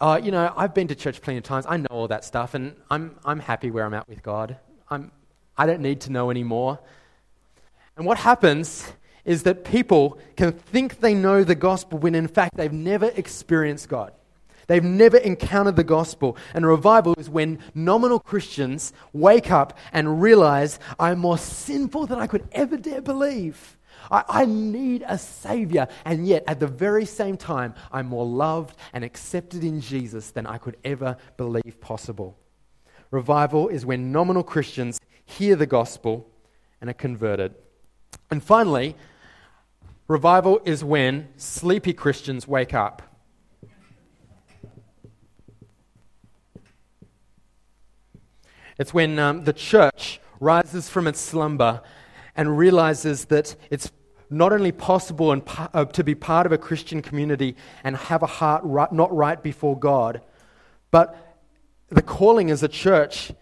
uh, 0.00 0.18
You 0.22 0.30
know, 0.30 0.50
I've 0.56 0.72
been 0.72 0.88
to 0.88 0.94
church 0.94 1.20
plenty 1.20 1.36
of 1.36 1.44
times. 1.44 1.66
I 1.68 1.76
know 1.76 1.88
all 1.90 2.08
that 2.08 2.24
stuff, 2.24 2.54
and 2.54 2.74
I'm, 2.90 3.16
I'm 3.22 3.40
happy 3.40 3.70
where 3.70 3.84
I'm 3.84 3.92
at 3.92 4.08
with 4.08 4.22
God. 4.22 4.56
I'm, 4.88 5.12
I 5.58 5.66
don't 5.66 5.82
need 5.82 6.00
to 6.02 6.10
know 6.10 6.30
anymore. 6.30 6.78
And 7.98 8.06
what 8.06 8.16
happens 8.16 8.90
is 9.26 9.42
that 9.42 9.62
people 9.62 10.18
can 10.36 10.52
think 10.52 11.00
they 11.00 11.12
know 11.12 11.44
the 11.44 11.54
gospel 11.54 11.98
when 11.98 12.14
in 12.14 12.28
fact 12.28 12.56
they've 12.56 12.72
never 12.72 13.12
experienced 13.14 13.90
God. 13.90 14.14
They've 14.66 14.82
never 14.82 15.16
encountered 15.18 15.76
the 15.76 15.84
gospel. 15.84 16.36
And 16.54 16.66
revival 16.66 17.14
is 17.18 17.30
when 17.30 17.58
nominal 17.74 18.18
Christians 18.18 18.92
wake 19.12 19.50
up 19.50 19.78
and 19.92 20.20
realize 20.20 20.78
I'm 20.98 21.18
more 21.18 21.38
sinful 21.38 22.06
than 22.06 22.18
I 22.18 22.26
could 22.26 22.48
ever 22.52 22.76
dare 22.76 23.00
believe. 23.00 23.76
I, 24.10 24.24
I, 24.28 24.44
need 24.44 25.04
a 25.06 25.18
Savior. 25.18 25.88
And 26.04 26.26
yet, 26.26 26.44
at 26.46 26.60
the 26.60 26.66
very 26.66 27.04
same 27.04 27.36
time, 27.36 27.74
I'm 27.90 28.06
more 28.06 28.26
loved 28.26 28.76
and 28.92 29.04
accepted 29.04 29.64
in 29.64 29.80
Jesus 29.80 30.30
than 30.30 30.46
I 30.46 30.58
could 30.58 30.76
ever 30.84 31.16
believe 31.36 31.80
possible. 31.80 32.36
Revival 33.10 33.68
is 33.68 33.86
when 33.86 34.12
nominal 34.12 34.42
Christians 34.42 35.00
hear 35.24 35.56
the 35.56 35.66
gospel 35.66 36.28
and 36.80 36.90
are 36.90 36.94
converted. 36.94 37.54
And 38.30 38.42
finally, 38.42 38.96
revival 40.08 40.60
is 40.64 40.84
when 40.84 41.28
sleepy 41.36 41.92
Christians 41.92 42.46
wake 42.46 42.74
up. 42.74 43.02
It's 48.78 48.92
when 48.92 49.18
um, 49.18 49.44
the 49.44 49.52
church 49.52 50.20
rises 50.40 50.88
from 50.88 51.06
its 51.06 51.20
slumber 51.20 51.82
and 52.36 52.58
realizes 52.58 53.26
that 53.26 53.56
it's 53.70 53.90
not 54.28 54.52
only 54.52 54.72
possible 54.72 55.32
and, 55.32 55.42
uh, 55.72 55.84
to 55.86 56.04
be 56.04 56.14
part 56.14 56.46
of 56.46 56.52
a 56.52 56.58
Christian 56.58 57.00
community 57.00 57.56
and 57.84 57.96
have 57.96 58.22
a 58.22 58.26
heart 58.26 58.62
right, 58.64 58.92
not 58.92 59.14
right 59.14 59.42
before 59.42 59.78
God, 59.78 60.20
but 60.90 61.38
the 61.88 62.02
calling 62.02 62.50
as 62.50 62.62
a 62.62 62.68
church 62.68 63.32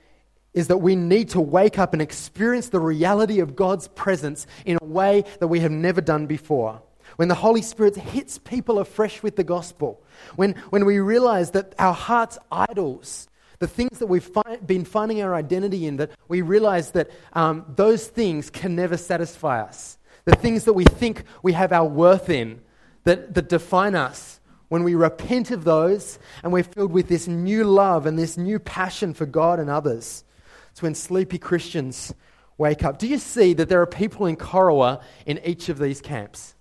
is 0.52 0.68
that 0.68 0.78
we 0.78 0.94
need 0.94 1.30
to 1.30 1.40
wake 1.40 1.78
up 1.78 1.92
and 1.92 2.00
experience 2.00 2.68
the 2.68 2.78
reality 2.78 3.40
of 3.40 3.56
God's 3.56 3.88
presence 3.88 4.46
in 4.64 4.78
a 4.80 4.84
way 4.84 5.24
that 5.40 5.48
we 5.48 5.60
have 5.60 5.72
never 5.72 6.00
done 6.00 6.26
before. 6.26 6.80
When 7.16 7.28
the 7.28 7.34
Holy 7.34 7.62
Spirit 7.62 7.96
hits 7.96 8.38
people 8.38 8.78
afresh 8.78 9.22
with 9.22 9.36
the 9.36 9.44
gospel, 9.44 10.02
when, 10.36 10.52
when 10.70 10.84
we 10.84 10.98
realize 11.00 11.52
that 11.52 11.74
our 11.78 11.94
hearts' 11.94 12.38
idols 12.52 13.28
the 13.58 13.66
things 13.66 13.98
that 13.98 14.06
we've 14.06 14.24
fi- 14.24 14.56
been 14.64 14.84
finding 14.84 15.22
our 15.22 15.34
identity 15.34 15.86
in, 15.86 15.96
that 15.96 16.10
we 16.28 16.42
realize 16.42 16.90
that 16.92 17.10
um, 17.32 17.64
those 17.76 18.06
things 18.06 18.50
can 18.50 18.74
never 18.74 18.96
satisfy 18.96 19.60
us. 19.60 19.98
The 20.24 20.36
things 20.36 20.64
that 20.64 20.72
we 20.72 20.84
think 20.84 21.24
we 21.42 21.52
have 21.52 21.72
our 21.72 21.86
worth 21.86 22.30
in, 22.30 22.60
that, 23.04 23.34
that 23.34 23.48
define 23.48 23.94
us. 23.94 24.40
When 24.68 24.82
we 24.82 24.94
repent 24.94 25.50
of 25.50 25.64
those 25.64 26.18
and 26.42 26.52
we're 26.52 26.64
filled 26.64 26.92
with 26.92 27.08
this 27.08 27.28
new 27.28 27.64
love 27.64 28.06
and 28.06 28.18
this 28.18 28.36
new 28.36 28.58
passion 28.58 29.14
for 29.14 29.26
God 29.26 29.60
and 29.60 29.70
others, 29.70 30.24
it's 30.72 30.82
when 30.82 30.94
sleepy 30.94 31.38
Christians 31.38 32.12
wake 32.58 32.82
up. 32.82 32.98
Do 32.98 33.06
you 33.06 33.18
see 33.18 33.52
that 33.54 33.68
there 33.68 33.80
are 33.82 33.86
people 33.86 34.26
in 34.26 34.36
Corowa 34.36 35.02
in 35.26 35.38
each 35.44 35.68
of 35.68 35.78
these 35.78 36.00
camps? 36.00 36.54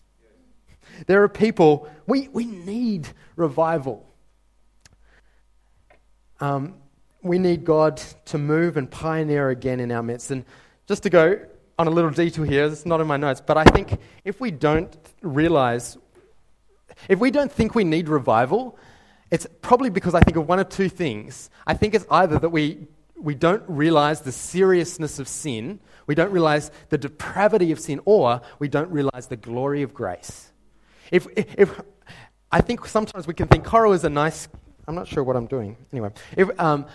There 1.08 1.24
are 1.24 1.30
people, 1.30 1.90
we, 2.06 2.28
we 2.28 2.46
need 2.46 3.08
revival. 3.36 4.06
Um, 6.40 6.76
we 7.24 7.40
need 7.40 7.64
God 7.64 7.98
to 8.26 8.38
move 8.38 8.78
and 8.78 8.92
pioneer 8.92 9.50
again 9.50 9.80
in 9.80 9.92
our 9.92 10.04
midst. 10.04 10.30
And 10.30 10.46
just 10.88 11.04
to 11.04 11.10
go 11.10 11.40
on 11.80 11.88
a 11.88 11.90
little 11.90 12.12
detour 12.12 12.46
here, 12.46 12.66
it's 12.66 12.86
not 12.86 13.02
in 13.02 13.08
my 13.08 13.18
notes, 13.18 13.42
but 13.44 13.58
I 13.58 13.64
think 13.64 13.98
if 14.26 14.40
we 14.40 14.52
don't 14.52 14.96
realize, 15.22 15.98
if 17.08 17.20
we 17.20 17.32
don't 17.32 17.52
think 17.52 17.74
we 17.74 17.86
need 17.86 18.10
revival, 18.10 18.78
it's 19.32 19.48
probably 19.62 19.90
because 19.90 20.14
I 20.14 20.20
think 20.20 20.38
of 20.38 20.48
one 20.48 20.60
of 20.60 20.70
two 20.70 20.90
things. 20.90 21.50
I 21.66 21.74
think 21.74 21.96
it's 21.96 22.06
either 22.12 22.38
that 22.40 22.50
we, 22.50 22.88
we 23.16 23.34
don't 23.34 23.64
realize 23.68 24.22
the 24.22 24.34
seriousness 24.34 25.18
of 25.18 25.28
sin, 25.28 25.80
we 26.06 26.16
don't 26.16 26.32
realize 26.32 26.70
the 26.90 26.98
depravity 26.98 27.72
of 27.72 27.80
sin, 27.80 28.02
or 28.04 28.42
we 28.60 28.68
don't 28.68 28.92
realize 28.92 29.28
the 29.28 29.38
glory 29.38 29.82
of 29.82 29.94
grace. 29.94 30.52
If, 31.10 31.26
if, 31.38 31.46
if 31.58 31.82
I 32.52 32.60
think 32.60 32.86
sometimes 32.86 33.26
we 33.26 33.34
can 33.34 33.48
think 33.48 33.64
Coro 33.64 33.94
is 33.94 34.04
a 34.04 34.10
nice 34.10 34.50
I'm 34.88 34.96
not 34.96 35.08
sure 35.08 35.24
what 35.24 35.36
I'm 35.36 35.46
doing. 35.46 35.78
Anyway, 35.92 36.12
if, 36.36 36.50
um, 36.60 36.86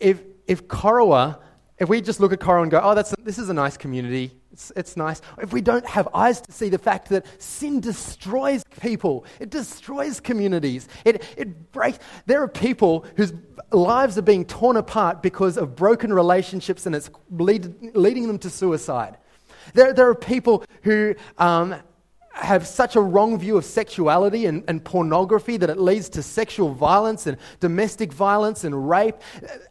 if, 0.00 0.22
if 0.46 0.66
Corowa, 0.66 1.38
if 1.78 1.88
we 1.88 2.00
just 2.00 2.20
look 2.20 2.32
at 2.32 2.40
Corowa 2.40 2.62
and 2.62 2.70
go, 2.70 2.80
oh, 2.82 2.94
that's, 2.94 3.14
this 3.22 3.38
is 3.38 3.48
a 3.48 3.54
nice 3.54 3.76
community, 3.76 4.32
it's, 4.52 4.72
it's 4.74 4.96
nice. 4.96 5.22
If 5.38 5.52
we 5.52 5.60
don't 5.60 5.86
have 5.86 6.08
eyes 6.12 6.40
to 6.40 6.52
see 6.52 6.68
the 6.68 6.78
fact 6.78 7.08
that 7.10 7.24
sin 7.40 7.80
destroys 7.80 8.64
people, 8.80 9.24
it 9.38 9.50
destroys 9.50 10.20
communities, 10.20 10.88
it, 11.04 11.22
it 11.36 11.72
breaks. 11.72 11.98
There 12.26 12.42
are 12.42 12.48
people 12.48 13.06
whose 13.16 13.32
lives 13.70 14.18
are 14.18 14.22
being 14.22 14.44
torn 14.44 14.76
apart 14.76 15.22
because 15.22 15.56
of 15.56 15.76
broken 15.76 16.12
relationships 16.12 16.86
and 16.86 16.94
it's 16.94 17.10
lead, 17.30 17.94
leading 17.94 18.26
them 18.26 18.38
to 18.40 18.50
suicide. 18.50 19.18
There, 19.74 19.92
there 19.92 20.08
are 20.08 20.14
people 20.14 20.64
who 20.82 21.14
um, 21.38 21.76
have 22.32 22.66
such 22.66 22.96
a 22.96 23.00
wrong 23.00 23.38
view 23.38 23.56
of 23.56 23.64
sexuality 23.64 24.46
and, 24.46 24.64
and, 24.68 24.84
pornography 24.84 25.56
that 25.56 25.68
it 25.68 25.78
leads 25.78 26.08
to 26.10 26.22
sexual 26.22 26.72
violence 26.72 27.26
and 27.26 27.36
domestic 27.58 28.12
violence 28.12 28.62
and 28.64 28.88
rape. 28.88 29.16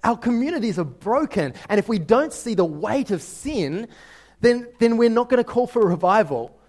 Our 0.03 0.17
communities 0.17 0.77
are 0.77 0.85
broken. 0.85 1.53
And 1.69 1.79
if 1.79 1.87
we 1.87 1.99
don't 1.99 2.33
see 2.33 2.55
the 2.55 2.65
weight 2.65 3.11
of 3.11 3.21
sin, 3.21 3.87
then, 4.41 4.67
then 4.79 4.97
we're 4.97 5.09
not 5.09 5.29
going 5.29 5.43
to 5.43 5.49
call 5.49 5.67
for 5.67 5.85
revival. 5.85 6.59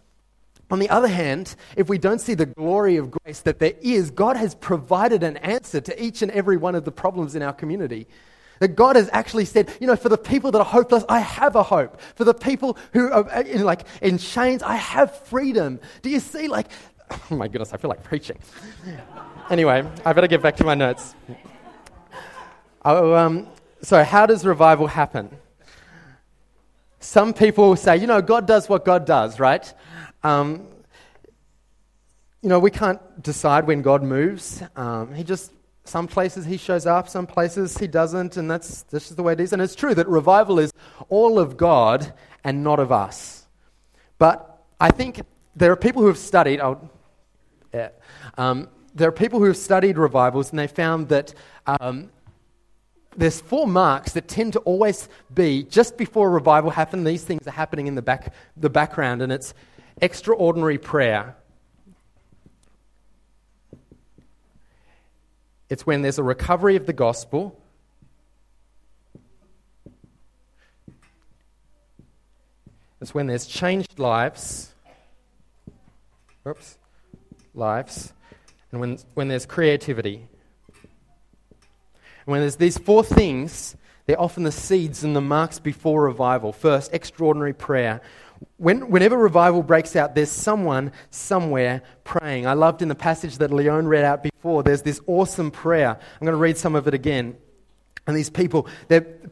On 0.71 0.79
the 0.79 0.89
other 0.91 1.09
hand, 1.09 1.57
if 1.77 1.89
we 1.89 1.99
don't 1.99 2.21
see 2.21 2.35
the 2.35 2.47
glory 2.47 2.97
of 2.97 3.11
grace 3.11 3.41
that 3.41 3.59
there 3.59 3.75
is, 3.81 4.13
God 4.13 4.37
has 4.37 4.55
provided 4.55 5.25
an 5.25 5.37
answer 5.39 5.81
to 5.81 6.03
each 6.03 6.23
and 6.23 6.31
every 6.31 6.57
one 6.57 6.77
of 6.77 6.85
the 6.85 6.93
problems 6.93 7.35
in 7.35 7.43
our 7.43 7.53
community. 7.53 8.07
That 8.61 8.77
God 8.77 8.97
has 8.97 9.09
actually 9.13 9.47
said, 9.47 9.73
you 9.81 9.87
know, 9.87 9.97
for 9.97 10.09
the 10.09 10.19
people 10.19 10.51
that 10.53 10.59
are 10.59 10.65
hopeless, 10.65 11.03
I 11.09 11.21
have 11.21 11.57
a 11.57 11.63
hope. 11.63 12.01
For 12.15 12.25
the 12.25 12.35
people 12.35 12.77
who 12.93 13.11
are 13.11 13.29
uh, 13.29 13.43
in, 13.43 13.65
like 13.65 13.87
in 14.03 14.19
chains, 14.19 14.63
I 14.63 14.77
have 14.77 15.17
freedom. 15.27 15.81
Do 16.03 16.11
you 16.11 16.21
see, 16.21 16.47
like, 16.47 16.69
oh 17.11 17.37
my 17.37 17.49
goodness, 17.49 17.73
I 17.73 17.79
feel 17.79 17.89
like 17.89 18.05
preaching. 18.05 18.39
anyway, 19.49 19.85
I 20.05 20.13
better 20.13 20.27
get 20.27 20.43
back 20.43 20.57
to 20.57 20.65
my 20.65 20.75
notes. 20.75 21.15
Oh, 22.85 23.15
um, 23.15 23.49
so, 23.83 24.05
how 24.05 24.27
does 24.27 24.47
revival 24.47 24.87
happen? 24.87 25.31
Some 26.99 27.33
people 27.33 27.77
say, 27.77 27.97
you 27.97 28.07
know, 28.07 28.21
God 28.21 28.47
does 28.47 28.69
what 28.69 28.85
God 28.85 29.07
does, 29.07 29.41
right? 29.41 29.73
Um, 30.23 30.67
you 32.43 32.51
know, 32.51 32.59
we 32.59 32.71
can't 32.71 33.01
decide 33.23 33.67
when 33.67 33.81
God 33.81 34.03
moves. 34.03 34.63
Um, 34.77 35.15
he 35.15 35.25
just 35.25 35.51
some 35.91 36.07
places 36.07 36.47
he 36.47 36.57
shows 36.57 36.87
up, 36.87 37.09
some 37.09 37.27
places 37.27 37.77
he 37.77 37.89
doesn't, 37.89 38.37
and 38.37 38.49
that's, 38.49 38.83
that's 38.85 39.07
just 39.07 39.17
the 39.17 39.23
way 39.25 39.33
it 39.33 39.41
is. 39.41 39.53
And 39.53 39.61
it's 39.61 39.75
true 39.75 39.95
that 39.95 40.09
revival 40.09 40.61
is 40.61 40.73
all 41.09 41.39
of 41.39 41.57
God 41.57 42.15
and 42.45 42.63
not 42.63 42.79
of 42.79 42.93
us. 42.93 43.49
But 44.19 44.65
I 44.81 44.93
think 44.93 45.21
there 45.57 45.73
are 45.73 45.77
people 45.77 46.03
who 46.03 46.09
have 46.09 46.19
studied, 46.19 46.61
oh, 46.61 46.89
yeah, 47.75 47.89
um, 48.39 48.69
there 48.95 49.09
are 49.09 49.13
people 49.13 49.41
who 49.41 49.47
have 49.47 49.57
studied 49.57 49.99
revivals 49.99 50.51
and 50.51 50.59
they 50.59 50.69
found 50.69 51.09
that 51.09 51.35
um, 51.67 52.11
there's 53.17 53.41
four 53.41 53.67
marks 53.67 54.13
that 54.13 54.29
tend 54.29 54.53
to 54.53 54.61
always 54.61 55.09
be 55.35 55.65
just 55.65 55.97
before 55.97 56.29
a 56.29 56.31
revival 56.31 56.71
happens. 56.71 57.05
these 57.05 57.25
things 57.25 57.47
are 57.49 57.53
happening 57.53 57.89
in 57.89 57.97
the, 57.97 58.03
back, 58.03 58.33
the 58.57 58.71
background, 58.71 59.23
and 59.23 59.33
it's 59.33 59.55
extraordinary 60.01 60.79
prayer, 60.79 61.37
It's 65.71 65.87
when 65.87 66.03
there's 66.03 66.19
a 66.19 66.23
recovery 66.25 66.75
of 66.75 66.87
the 66.87 66.93
gospel. 66.93 67.57
It's 73.01 73.15
when 73.15 73.29
there's 73.29 73.47
changed 73.47 73.99
lives. 73.99 74.75
Oops. 76.47 76.77
Lives. 77.55 78.13
And 78.73 78.81
when, 78.81 78.99
when 79.15 79.29
there's 79.29 79.47
creativity. 79.47 80.27
And 82.27 82.27
when 82.27 82.41
there's 82.41 82.57
these 82.57 82.77
four 82.77 83.03
things, 83.03 83.77
they're 84.07 84.21
often 84.21 84.43
the 84.43 84.53
seeds 84.53 85.05
and 85.05 85.15
the 85.15 85.21
marks 85.21 85.61
before 85.61 86.03
revival. 86.03 86.53
First, 86.53 86.93
extraordinary 86.93 87.55
prayer. 87.55 88.01
When, 88.57 88.91
whenever 88.91 89.17
revival 89.17 89.63
breaks 89.63 89.97
out, 89.97 90.15
there's 90.15 90.31
someone 90.31 90.93
somewhere 91.11 91.83
praying. 92.05 92.47
I 92.47 92.55
loved 92.55 92.83
in 92.83 92.89
the 92.89 92.95
passage 92.95 93.39
that 93.39 93.51
Leon 93.53 93.87
read 93.87 94.05
out 94.05 94.23
before, 94.23 94.63
there's 94.63 94.83
this 94.83 95.01
awesome 95.07 95.51
prayer. 95.51 95.91
I'm 95.91 96.25
going 96.25 96.33
to 96.33 96.39
read 96.39 96.57
some 96.57 96.75
of 96.75 96.87
it 96.89 96.95
again. 96.95 97.37
And 98.07 98.17
these 98.17 98.31
people, 98.31 98.67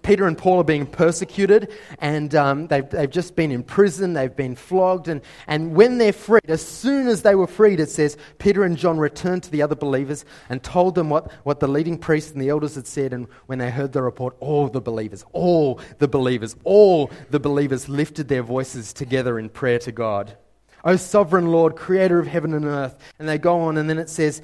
Peter 0.02 0.26
and 0.26 0.38
Paul 0.38 0.60
are 0.60 0.64
being 0.64 0.86
persecuted, 0.86 1.72
and 1.98 2.32
um, 2.34 2.66
they've, 2.68 2.88
they've 2.88 3.10
just 3.10 3.34
been 3.34 3.50
in 3.50 3.62
prison, 3.62 4.12
they've 4.12 4.36
been 4.36 4.54
flogged. 4.54 5.08
And, 5.08 5.22
and 5.46 5.74
when 5.74 5.98
they're 5.98 6.12
freed, 6.12 6.48
as 6.48 6.64
soon 6.64 7.08
as 7.08 7.22
they 7.22 7.34
were 7.34 7.46
freed, 7.46 7.80
it 7.80 7.90
says, 7.90 8.16
Peter 8.38 8.64
and 8.64 8.76
John 8.76 8.98
returned 8.98 9.42
to 9.44 9.50
the 9.50 9.62
other 9.62 9.74
believers 9.74 10.24
and 10.48 10.62
told 10.62 10.94
them 10.94 11.10
what, 11.10 11.32
what 11.44 11.60
the 11.60 11.66
leading 11.66 11.98
priests 11.98 12.30
and 12.32 12.40
the 12.40 12.50
elders 12.50 12.74
had 12.74 12.86
said. 12.86 13.12
And 13.12 13.26
when 13.46 13.58
they 13.58 13.70
heard 13.70 13.92
the 13.92 14.02
report, 14.02 14.36
all 14.38 14.68
the 14.68 14.82
believers, 14.82 15.24
all 15.32 15.80
the 15.98 16.08
believers, 16.08 16.54
all 16.62 17.10
the 17.30 17.40
believers 17.40 17.88
lifted 17.88 18.28
their 18.28 18.42
voices 18.42 18.92
together 18.92 19.38
in 19.38 19.48
prayer 19.48 19.78
to 19.80 19.92
God. 19.92 20.36
O 20.84 20.94
sovereign 20.96 21.48
Lord, 21.48 21.74
creator 21.74 22.20
of 22.20 22.28
heaven 22.28 22.54
and 22.54 22.64
earth. 22.64 22.96
And 23.18 23.28
they 23.28 23.38
go 23.38 23.60
on, 23.62 23.78
and 23.78 23.90
then 23.90 23.98
it 23.98 24.08
says, 24.08 24.42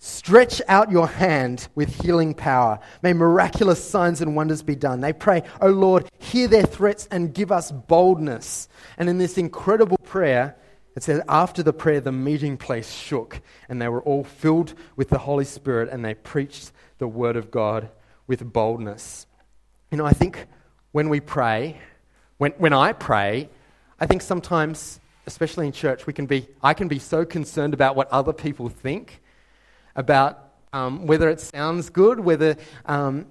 Stretch 0.00 0.62
out 0.68 0.92
your 0.92 1.08
hand 1.08 1.68
with 1.74 2.02
healing 2.02 2.32
power. 2.32 2.78
May 3.02 3.12
miraculous 3.12 3.82
signs 3.82 4.20
and 4.20 4.36
wonders 4.36 4.62
be 4.62 4.76
done. 4.76 5.00
They 5.00 5.12
pray, 5.12 5.42
Oh 5.60 5.70
Lord, 5.70 6.08
hear 6.18 6.46
their 6.46 6.62
threats 6.62 7.08
and 7.10 7.34
give 7.34 7.50
us 7.50 7.72
boldness. 7.72 8.68
And 8.96 9.08
in 9.08 9.18
this 9.18 9.38
incredible 9.38 9.98
prayer, 9.98 10.56
It 10.98 11.04
says, 11.04 11.22
after 11.28 11.62
the 11.62 11.72
prayer, 11.72 12.00
the 12.00 12.10
meeting 12.10 12.56
place 12.56 12.90
shook, 12.90 13.40
and 13.68 13.80
they 13.80 13.86
were 13.86 14.02
all 14.02 14.24
filled 14.24 14.74
with 14.96 15.10
the 15.10 15.18
Holy 15.18 15.44
Spirit, 15.44 15.90
and 15.92 16.04
they 16.04 16.14
preached 16.14 16.72
the 16.98 17.06
word 17.06 17.36
of 17.36 17.52
God 17.52 17.88
with 18.26 18.52
boldness. 18.52 19.28
You 19.92 19.98
know, 19.98 20.04
I 20.04 20.12
think 20.12 20.48
when 20.90 21.08
we 21.08 21.20
pray, 21.20 21.76
when, 22.38 22.50
when 22.58 22.72
I 22.72 22.94
pray, 22.94 23.48
I 24.00 24.06
think 24.06 24.22
sometimes, 24.22 24.98
especially 25.24 25.66
in 25.66 25.72
church, 25.72 26.04
we 26.04 26.12
can 26.12 26.26
be, 26.26 26.48
I 26.64 26.74
can 26.74 26.88
be 26.88 26.98
so 26.98 27.24
concerned 27.24 27.74
about 27.74 27.94
what 27.94 28.08
other 28.08 28.32
people 28.32 28.68
think, 28.68 29.20
about 29.96 30.52
um, 30.72 31.06
whether 31.06 31.28
it 31.28 31.40
sounds 31.40 31.90
good, 31.90 32.20
whether, 32.20 32.56
um, 32.86 33.26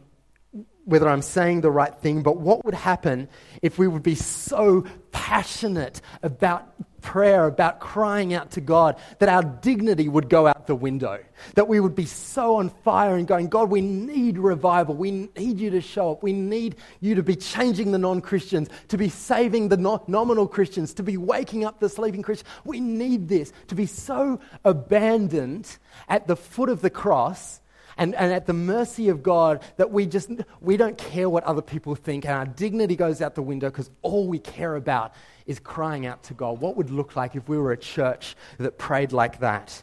whether 0.86 1.08
I'm 1.08 1.22
saying 1.22 1.62
the 1.62 1.72
right 1.72 1.94
thing. 1.96 2.24
But 2.24 2.38
what 2.40 2.66
would 2.66 2.74
happen 2.74 3.30
if 3.62 3.78
we 3.78 3.88
would 3.88 4.04
be 4.04 4.16
so 4.16 4.86
passionate 5.12 6.02
about 6.24 6.74
prayer, 7.01 7.48
about 7.48 7.80
crying 7.80 8.34
out 8.34 8.51
to 8.51 8.62
God, 8.62 8.98
that 9.20 9.30
our 9.30 9.44
dignity 9.44 10.10
would 10.10 10.30
go 10.30 10.48
out 10.48 10.68
the 10.68 10.75
window. 10.75 11.20
That 11.56 11.68
we 11.68 11.80
would 11.80 11.96
be 11.96 12.06
so 12.06 12.58
on 12.58 12.70
fire 12.70 13.16
and 13.16 13.27
going, 13.27 13.48
God, 13.48 13.70
we 13.70 13.82
need 13.82 14.38
revival. 14.38 14.96
We 14.96 15.30
need 15.36 15.60
you 15.60 15.70
to 15.72 15.82
show 15.82 16.12
up. 16.12 16.24
We 16.24 16.34
need 16.34 16.75
you 17.00 17.16
to 17.16 17.24
be 17.24 17.36
changing 17.36 17.92
the 17.92 17.98
non 17.98 18.22
Christians, 18.22 18.70
to 18.89 18.98
be 18.98 19.10
saving 19.10 19.70
the 19.70 19.77
no- 19.77 20.04
nominal 20.08 20.48
Christians, 20.48 20.94
to 20.96 21.04
be 21.04 21.18
waking 21.18 21.66
up 21.66 21.80
the 21.80 21.89
sleeping 21.89 22.22
Christians. 22.22 22.50
We 22.66 22.80
need 22.80 23.27
this, 23.27 23.54
to 23.68 23.75
be 23.75 23.86
so 23.86 24.39
abandoned 24.63 25.77
at 26.10 26.27
the 26.27 26.36
foot 26.36 26.70
of 26.70 26.82
the 26.82 26.89
cross 26.89 27.62
and, 27.98 28.16
and 28.16 28.32
at 28.32 28.46
the 28.46 28.54
mercy 28.54 29.10
of 29.10 29.24
God 29.24 29.63
that 29.77 29.92
we 29.92 30.06
just 30.06 30.30
we 30.62 30.77
don't 30.77 30.98
care 30.98 31.30
what 31.30 31.44
other 31.44 31.62
people 31.62 31.96
think 31.96 32.25
and 32.25 32.34
our 32.34 32.46
dignity 32.46 32.96
goes 32.96 33.22
out 33.22 33.36
the 33.36 33.42
window 33.42 33.70
because 33.70 33.89
all 34.01 34.27
we 34.27 34.39
care 34.39 34.75
about 34.75 35.13
is 35.46 35.60
crying 35.60 36.06
out 36.06 36.24
to 36.24 36.34
God. 36.34 36.60
What 36.60 36.75
would 36.77 36.89
look 36.89 37.16
like 37.16 37.36
if 37.36 37.48
we 37.48 37.58
were 37.58 37.72
a 37.72 37.77
church 37.77 38.36
that 38.58 38.77
prayed 38.77 39.12
like 39.13 39.39
that? 39.39 39.82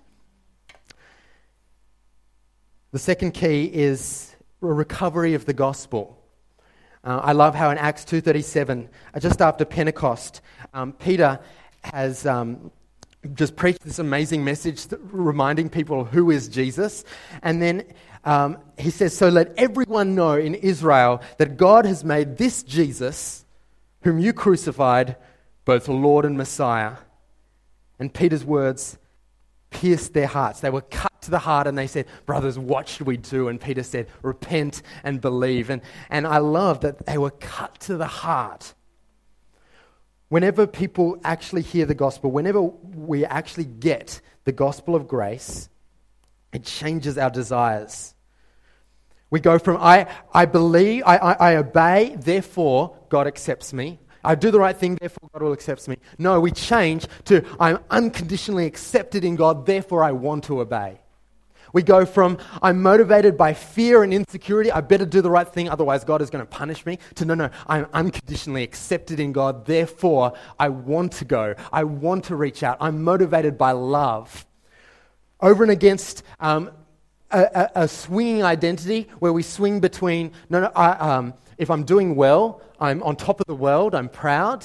The 2.93 2.99
second 2.99 3.33
key 3.33 3.65
is 3.65 4.37
a 4.63 4.67
recovery 4.67 5.35
of 5.35 5.47
the 5.47 5.53
gospel. 5.53 6.21
Uh, 7.03 7.21
I 7.23 7.33
love 7.33 7.55
how 7.55 7.71
in 7.71 7.79
Acts 7.79 8.05
2.37, 8.05 8.89
uh, 9.13 9.21
just 9.21 9.43
after 9.43 9.65
Pentecost, 9.65 10.41
um, 10.73 10.93
Peter 10.93 11.41
has 11.83 12.25
um, 12.25 12.71
just 13.33 13.57
preached 13.57 13.83
this 13.83 13.99
amazing 13.99 14.45
message 14.45 14.87
reminding 15.01 15.71
people 15.71 16.05
who 16.05 16.31
is 16.31 16.49
Jesus. 16.49 17.05
And 17.43 17.63
then 17.63 17.85
um, 18.25 18.59
he 18.79 18.91
says, 18.91 19.17
So 19.17 19.29
let 19.29 19.55
everyone 19.57 20.15
know 20.15 20.35
in 20.35 20.55
Israel 20.55 21.23
that 21.39 21.57
God 21.57 21.87
has 21.87 22.05
made 22.05 22.37
this 22.37 22.63
Jesus, 22.63 23.45
whom 24.03 24.19
you 24.19 24.33
crucified, 24.33 25.17
both 25.65 25.89
Lord 25.89 26.25
and 26.25 26.37
Messiah. 26.37 26.97
And 27.99 28.13
Peter's 28.13 28.45
words 28.45 28.99
pierced 29.71 30.13
their 30.13 30.27
hearts. 30.27 30.61
They 30.61 30.71
were 30.71 30.83
cut 30.83 31.13
to 31.23 31.31
the 31.31 31.39
heart 31.39 31.67
and 31.67 31.77
they 31.77 31.87
said, 31.87 32.07
Brothers, 32.27 32.59
what 32.59 32.89
should 32.89 33.07
we 33.07 33.17
do? 33.17 33.49
And 33.49 33.61
Peter 33.61 33.83
said, 33.83 34.09
Repent 34.23 34.83
and 35.03 35.21
believe. 35.21 35.71
And, 35.71 35.83
and 36.11 36.27
I 36.27 36.39
love 36.39 36.81
that 36.81 37.07
they 37.07 37.19
were 37.19 37.31
cut 37.31 37.81
to 37.81 37.97
the 37.97 38.07
heart. 38.07 38.75
Whenever 40.29 40.67
people 40.67 41.19
actually 41.23 41.63
hear 41.63 41.87
the 41.87 41.95
gospel, 41.95 42.31
whenever 42.31 42.63
we 42.63 43.25
actually 43.25 43.65
get 43.65 44.21
the 44.45 44.53
gospel 44.53 44.95
of 44.95 45.07
grace, 45.07 45.69
it 46.53 46.65
changes 46.65 47.19
our 47.19 47.31
desires. 47.31 48.15
We 49.31 49.41
go 49.41 49.59
from, 49.59 49.79
I, 49.79 50.07
I 50.33 50.47
believe, 50.47 51.03
I, 51.07 51.17
I, 51.17 51.33
I 51.33 51.57
obey, 51.57 52.17
therefore 52.19 52.97
God 53.09 53.27
accepts 53.27 53.73
me. 53.73 53.99
I 54.25 54.35
do 54.35 54.51
the 54.51 54.59
right 54.59 54.77
thing, 54.77 54.97
therefore 54.97 55.29
God 55.33 55.43
will 55.43 55.53
accept 55.53 55.87
me. 55.87 55.99
No, 56.19 56.41
we 56.41 56.51
change 56.51 57.07
to 57.27 57.45
I'm 57.61 57.79
unconditionally 57.91 58.65
accepted 58.65 59.25
in 59.25 59.37
God, 59.37 59.67
therefore 59.67 60.03
I 60.03 60.13
want 60.13 60.45
to 60.45 60.61
obey. 60.61 61.01
We 61.75 61.83
go 61.83 62.07
from 62.07 62.39
I'm 62.63 62.81
motivated 62.81 63.37
by 63.37 63.53
fear 63.53 64.05
and 64.05 64.15
insecurity, 64.15 64.71
I 64.71 64.81
better 64.81 65.05
do 65.05 65.21
the 65.21 65.29
right 65.29 65.47
thing, 65.47 65.69
otherwise 65.69 66.05
God 66.05 66.23
is 66.23 66.31
going 66.31 66.43
to 66.43 66.51
punish 66.51 66.87
me, 66.87 67.01
to 67.17 67.25
no, 67.25 67.35
no, 67.35 67.51
I'm 67.67 67.89
unconditionally 67.93 68.63
accepted 68.63 69.19
in 69.19 69.33
God, 69.33 69.67
therefore 69.67 70.35
I 70.57 70.69
want 70.69 71.13
to 71.15 71.25
go. 71.25 71.57
I 71.73 71.83
want 71.83 72.27
to 72.27 72.37
reach 72.37 72.63
out. 72.63 72.79
I'm 72.81 73.03
motivated 73.03 73.59
by 73.59 73.73
love. 73.73 74.47
Over 75.41 75.65
and 75.65 75.73
against 75.73 76.23
um, 76.39 76.71
a, 77.33 77.43
a, 77.43 77.71
a, 77.83 77.89
swinging 77.89 78.45
identity 78.45 79.09
where 79.19 79.33
we 79.33 79.43
swing 79.43 79.81
between, 79.81 80.31
no, 80.49 80.61
no, 80.61 80.73
I, 80.77 80.93
um, 80.93 81.35
if 81.59 81.73
I'm 81.73 81.83
doing 81.83 82.15
well, 82.15 82.63
I'm 82.79 83.03
on 83.03 83.17
top 83.17 83.41
of 83.41 83.47
the 83.47 83.55
world, 83.55 83.97
I'm 83.97 84.09
proud. 84.09 84.65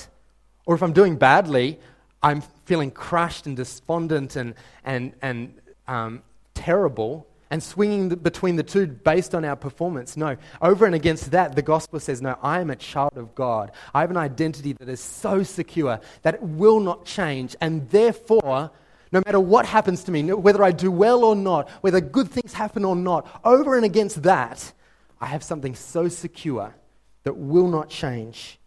Or 0.67 0.75
if 0.75 0.83
I'm 0.83 0.93
doing 0.93 1.15
badly, 1.15 1.79
I'm 2.21 2.41
feeling 2.65 2.91
crushed 2.91 3.47
and 3.47 3.57
despondent 3.57 4.35
and, 4.35 4.53
and, 4.85 5.13
and 5.23 5.59
um, 5.87 6.21
terrible 6.59 7.25
and 7.49 7.63
swinging 7.63 8.09
between 8.09 8.57
the 8.57 8.63
two 8.63 8.85
based 8.85 9.33
on 9.33 9.43
our 9.43 9.55
performance. 9.55 10.15
No, 10.17 10.37
over 10.61 10.85
and 10.85 10.93
against 10.93 11.31
that, 11.31 11.55
the 11.55 11.61
gospel 11.61 11.99
says, 11.99 12.21
No, 12.21 12.37
I 12.43 12.59
am 12.59 12.69
a 12.69 12.75
child 12.75 13.13
of 13.15 13.33
God. 13.33 13.71
I 13.93 14.01
have 14.01 14.11
an 14.11 14.17
identity 14.17 14.73
that 14.73 14.89
is 14.89 14.99
so 14.99 15.41
secure 15.43 15.99
that 16.21 16.35
it 16.35 16.43
will 16.43 16.79
not 16.79 17.05
change. 17.05 17.55
And 17.61 17.89
therefore, 17.89 18.71
no 19.11 19.21
matter 19.25 19.39
what 19.39 19.65
happens 19.65 20.03
to 20.03 20.11
me, 20.11 20.31
whether 20.33 20.63
I 20.63 20.71
do 20.71 20.91
well 20.91 21.23
or 21.23 21.35
not, 21.35 21.69
whether 21.81 22.01
good 22.01 22.29
things 22.29 22.53
happen 22.53 22.85
or 22.85 22.95
not, 22.95 23.41
over 23.43 23.75
and 23.75 23.85
against 23.85 24.23
that, 24.23 24.71
I 25.19 25.27
have 25.27 25.43
something 25.43 25.75
so 25.75 26.07
secure 26.07 26.75
that 27.23 27.35
will 27.35 27.67
not 27.67 27.89
change. 27.89 28.59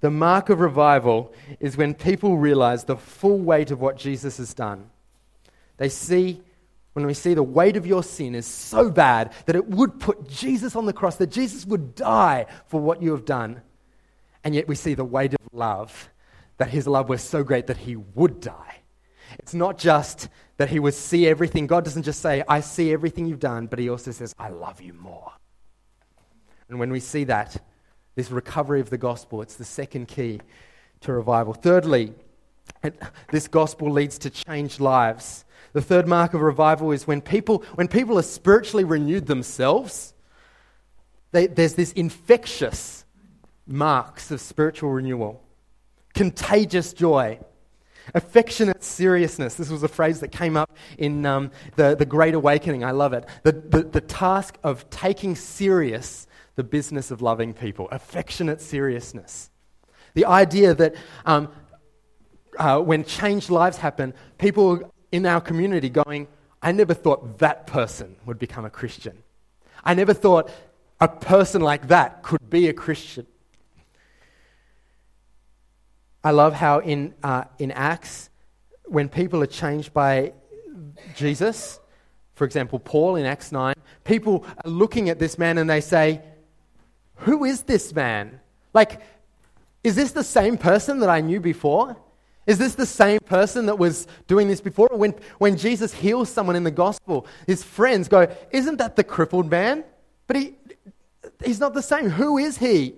The 0.00 0.10
mark 0.10 0.48
of 0.48 0.60
revival 0.60 1.32
is 1.58 1.76
when 1.76 1.94
people 1.94 2.36
realize 2.36 2.84
the 2.84 2.96
full 2.96 3.38
weight 3.38 3.72
of 3.72 3.80
what 3.80 3.96
Jesus 3.96 4.36
has 4.36 4.54
done. 4.54 4.90
They 5.76 5.88
see, 5.88 6.42
when 6.98 7.06
we 7.06 7.14
see 7.14 7.32
the 7.32 7.44
weight 7.44 7.76
of 7.76 7.86
your 7.86 8.02
sin 8.02 8.34
is 8.34 8.44
so 8.44 8.90
bad 8.90 9.32
that 9.46 9.54
it 9.54 9.68
would 9.68 10.00
put 10.00 10.28
Jesus 10.28 10.74
on 10.74 10.84
the 10.84 10.92
cross, 10.92 11.14
that 11.14 11.30
Jesus 11.30 11.64
would 11.64 11.94
die 11.94 12.46
for 12.66 12.80
what 12.80 13.00
you 13.00 13.12
have 13.12 13.24
done. 13.24 13.62
And 14.42 14.52
yet 14.52 14.66
we 14.66 14.74
see 14.74 14.94
the 14.94 15.04
weight 15.04 15.32
of 15.32 15.38
love, 15.52 16.10
that 16.56 16.70
his 16.70 16.88
love 16.88 17.08
was 17.08 17.22
so 17.22 17.44
great 17.44 17.68
that 17.68 17.76
he 17.76 17.94
would 17.94 18.40
die. 18.40 18.80
It's 19.38 19.54
not 19.54 19.78
just 19.78 20.28
that 20.56 20.70
he 20.70 20.80
would 20.80 20.92
see 20.92 21.28
everything. 21.28 21.68
God 21.68 21.84
doesn't 21.84 22.02
just 22.02 22.20
say, 22.20 22.42
I 22.48 22.58
see 22.58 22.92
everything 22.92 23.26
you've 23.26 23.38
done, 23.38 23.68
but 23.68 23.78
he 23.78 23.88
also 23.88 24.10
says, 24.10 24.34
I 24.36 24.48
love 24.48 24.80
you 24.80 24.92
more. 24.92 25.30
And 26.68 26.80
when 26.80 26.90
we 26.90 26.98
see 26.98 27.22
that, 27.24 27.62
this 28.16 28.32
recovery 28.32 28.80
of 28.80 28.90
the 28.90 28.98
gospel, 28.98 29.40
it's 29.40 29.54
the 29.54 29.64
second 29.64 30.08
key 30.08 30.40
to 31.02 31.12
revival. 31.12 31.54
Thirdly, 31.54 32.12
it, 32.82 33.00
this 33.30 33.48
gospel 33.48 33.90
leads 33.90 34.18
to 34.18 34.30
changed 34.30 34.80
lives. 34.80 35.44
The 35.72 35.82
third 35.82 36.08
mark 36.08 36.34
of 36.34 36.40
revival 36.40 36.92
is 36.92 37.06
when 37.06 37.20
people, 37.20 37.64
when 37.74 37.88
people 37.88 38.18
are 38.18 38.22
spiritually 38.22 38.84
renewed 38.84 39.26
themselves, 39.26 40.14
they, 41.32 41.46
there's 41.46 41.74
this 41.74 41.92
infectious 41.92 43.04
marks 43.66 44.30
of 44.30 44.40
spiritual 44.40 44.90
renewal, 44.90 45.42
contagious 46.14 46.92
joy, 46.92 47.38
affectionate 48.14 48.82
seriousness. 48.82 49.54
This 49.54 49.68
was 49.68 49.82
a 49.82 49.88
phrase 49.88 50.20
that 50.20 50.32
came 50.32 50.56
up 50.56 50.74
in 50.96 51.26
um, 51.26 51.50
the, 51.76 51.94
the 51.94 52.06
Great 52.06 52.34
Awakening. 52.34 52.82
I 52.82 52.92
love 52.92 53.12
it. 53.12 53.26
The, 53.42 53.52
the, 53.52 53.82
the 53.82 54.00
task 54.00 54.56
of 54.62 54.88
taking 54.90 55.36
serious 55.36 56.26
the 56.56 56.64
business 56.64 57.10
of 57.10 57.22
loving 57.22 57.54
people, 57.54 57.88
affectionate 57.92 58.60
seriousness. 58.60 59.50
The 60.14 60.24
idea 60.24 60.74
that 60.74 60.96
um, 61.24 61.52
uh, 62.58 62.80
when 62.80 63.04
changed 63.04 63.50
lives 63.50 63.78
happen, 63.78 64.14
people 64.36 64.92
in 65.12 65.24
our 65.26 65.40
community 65.40 65.88
going, 65.88 66.28
I 66.60 66.72
never 66.72 66.94
thought 66.94 67.38
that 67.38 67.66
person 67.66 68.16
would 68.26 68.38
become 68.38 68.64
a 68.64 68.70
Christian. 68.70 69.22
I 69.84 69.94
never 69.94 70.12
thought 70.12 70.50
a 71.00 71.08
person 71.08 71.62
like 71.62 71.88
that 71.88 72.22
could 72.22 72.50
be 72.50 72.68
a 72.68 72.72
Christian. 72.72 73.26
I 76.24 76.32
love 76.32 76.52
how 76.52 76.80
in, 76.80 77.14
uh, 77.22 77.44
in 77.58 77.70
Acts, 77.70 78.28
when 78.86 79.08
people 79.08 79.42
are 79.42 79.46
changed 79.46 79.94
by 79.94 80.32
Jesus, 81.14 81.78
for 82.34 82.44
example, 82.44 82.78
Paul 82.80 83.16
in 83.16 83.24
Acts 83.24 83.52
9, 83.52 83.74
people 84.04 84.44
are 84.64 84.70
looking 84.70 85.08
at 85.08 85.18
this 85.18 85.38
man 85.38 85.58
and 85.58 85.70
they 85.70 85.80
say, 85.80 86.20
who 87.14 87.44
is 87.44 87.62
this 87.62 87.94
man? 87.94 88.40
Like, 88.74 89.00
is 89.84 89.94
this 89.94 90.12
the 90.12 90.24
same 90.24 90.58
person 90.58 91.00
that 91.00 91.08
I 91.08 91.20
knew 91.20 91.40
before? 91.40 91.96
Is 92.48 92.56
this 92.56 92.74
the 92.74 92.86
same 92.86 93.18
person 93.26 93.66
that 93.66 93.78
was 93.78 94.06
doing 94.26 94.48
this 94.48 94.62
before? 94.62 94.88
When, 94.90 95.14
when 95.36 95.58
Jesus 95.58 95.92
heals 95.92 96.30
someone 96.30 96.56
in 96.56 96.64
the 96.64 96.70
gospel, 96.70 97.26
his 97.46 97.62
friends 97.62 98.08
go, 98.08 98.26
Isn't 98.50 98.78
that 98.78 98.96
the 98.96 99.04
crippled 99.04 99.50
man? 99.50 99.84
But 100.26 100.36
he, 100.36 100.54
he's 101.44 101.60
not 101.60 101.74
the 101.74 101.82
same. 101.82 102.08
Who 102.08 102.38
is 102.38 102.56
he? 102.56 102.94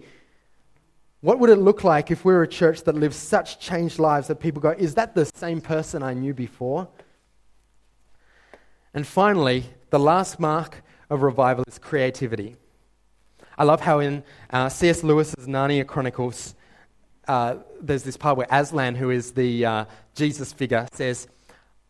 What 1.21 1.41
would 1.41 1.51
it 1.51 1.57
look 1.57 1.83
like 1.83 2.13
if 2.13 2.25
we 2.25 2.33
were 2.33 2.45
a 2.45 2.49
church 2.49 2.85
that 2.85 2.95
lives 2.95 3.17
such 3.17 3.59
changed 3.59 3.99
lives 3.99 4.29
that 4.29 4.37
people 4.37 4.63
go, 4.63 4.71
Is 4.71 4.95
that 4.95 5.17
the 5.17 5.27
same 5.35 5.61
person 5.61 6.05
I 6.05 6.15
knew 6.15 6.33
before? 6.33 6.87
And 8.95 9.05
finally, 9.05 9.65
the 9.91 9.99
last 9.99 10.39
mark 10.39 10.85
of 11.11 11.23
revival 11.23 11.65
is 11.67 11.77
creativity. 11.77 12.55
I 13.59 13.65
love 13.65 13.81
how 13.81 13.99
in 13.99 14.23
uh, 14.51 14.69
C.S. 14.69 15.03
Lewis's 15.03 15.49
Narnia 15.49 15.85
Chronicles, 15.85 16.55
uh, 17.31 17.59
there's 17.81 18.03
this 18.03 18.17
part 18.17 18.37
where 18.37 18.49
Aslan, 18.51 18.97
who 18.97 19.11
is 19.11 19.35
the 19.35 19.65
uh, 19.65 19.85
Jesus 20.17 20.53
figure, 20.53 20.89
says, 20.93 21.29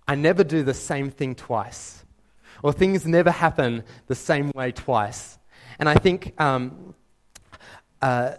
I 0.06 0.14
never 0.14 0.44
do 0.44 0.62
the 0.62 0.74
same 0.74 1.10
thing 1.10 1.34
twice, 1.34 2.04
or 2.62 2.74
things 2.74 3.06
never 3.06 3.30
happen 3.30 3.84
the 4.06 4.14
same 4.14 4.52
way 4.54 4.70
twice. 4.70 5.38
And 5.78 5.88
I 5.88 5.94
think 5.94 6.38
um, 6.38 6.94
uh, 8.02 8.32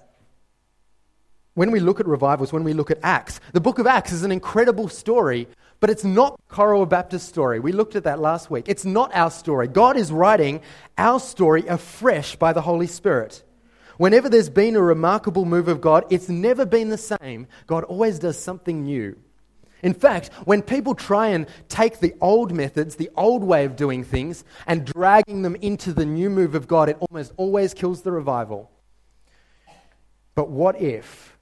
when 1.55 1.71
we 1.71 1.79
look 1.79 1.99
at 1.99 2.05
revivals, 2.05 2.53
when 2.53 2.63
we 2.63 2.73
look 2.73 2.91
at 2.91 2.99
Acts, 3.01 3.39
the 3.51 3.61
book 3.61 3.79
of 3.79 3.87
Acts 3.87 4.11
is 4.11 4.21
an 4.21 4.31
incredible 4.31 4.87
story, 4.87 5.47
but 5.79 5.89
it's 5.89 6.03
not 6.03 6.39
Corowa 6.51 6.87
Baptist 6.87 7.27
story. 7.27 7.59
We 7.59 7.71
looked 7.71 7.95
at 7.95 8.03
that 8.03 8.19
last 8.19 8.51
week. 8.51 8.65
It's 8.67 8.85
not 8.85 9.09
our 9.15 9.31
story. 9.31 9.67
God 9.67 9.97
is 9.97 10.11
writing 10.11 10.61
our 10.99 11.19
story 11.19 11.65
afresh 11.65 12.35
by 12.35 12.53
the 12.53 12.61
Holy 12.61 12.85
Spirit. 12.85 13.43
Whenever 14.01 14.29
there's 14.29 14.49
been 14.49 14.75
a 14.75 14.81
remarkable 14.81 15.45
move 15.45 15.67
of 15.67 15.79
God, 15.79 16.05
it's 16.09 16.27
never 16.27 16.65
been 16.65 16.89
the 16.89 16.97
same. 16.97 17.45
God 17.67 17.83
always 17.83 18.17
does 18.17 18.35
something 18.35 18.81
new. 18.81 19.15
In 19.83 19.93
fact, 19.93 20.31
when 20.45 20.63
people 20.63 20.95
try 20.95 21.27
and 21.27 21.45
take 21.69 21.99
the 21.99 22.15
old 22.19 22.51
methods, 22.51 22.95
the 22.95 23.11
old 23.15 23.43
way 23.43 23.63
of 23.63 23.75
doing 23.75 24.03
things, 24.03 24.43
and 24.65 24.85
dragging 24.85 25.43
them 25.43 25.55
into 25.57 25.93
the 25.93 26.03
new 26.03 26.31
move 26.31 26.55
of 26.55 26.67
God, 26.67 26.89
it 26.89 26.97
almost 26.99 27.31
always 27.37 27.75
kills 27.75 28.01
the 28.01 28.11
revival. 28.11 28.71
But 30.33 30.49
what 30.49 30.81
if 30.81 31.37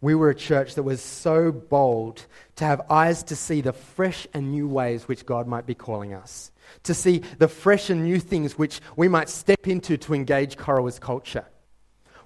we 0.00 0.14
were 0.14 0.30
a 0.30 0.34
church 0.34 0.76
that 0.76 0.82
was 0.82 1.02
so 1.02 1.52
bold 1.52 2.24
to 2.54 2.64
have 2.64 2.90
eyes 2.90 3.22
to 3.24 3.36
see 3.36 3.60
the 3.60 3.74
fresh 3.74 4.26
and 4.32 4.50
new 4.50 4.66
ways 4.66 5.08
which 5.08 5.26
God 5.26 5.46
might 5.46 5.66
be 5.66 5.74
calling 5.74 6.14
us, 6.14 6.52
to 6.84 6.94
see 6.94 7.18
the 7.36 7.48
fresh 7.48 7.90
and 7.90 8.02
new 8.02 8.18
things 8.18 8.56
which 8.56 8.80
we 8.96 9.08
might 9.08 9.28
step 9.28 9.68
into 9.68 9.98
to 9.98 10.14
engage 10.14 10.56
Corowa's 10.56 10.98
culture? 10.98 11.44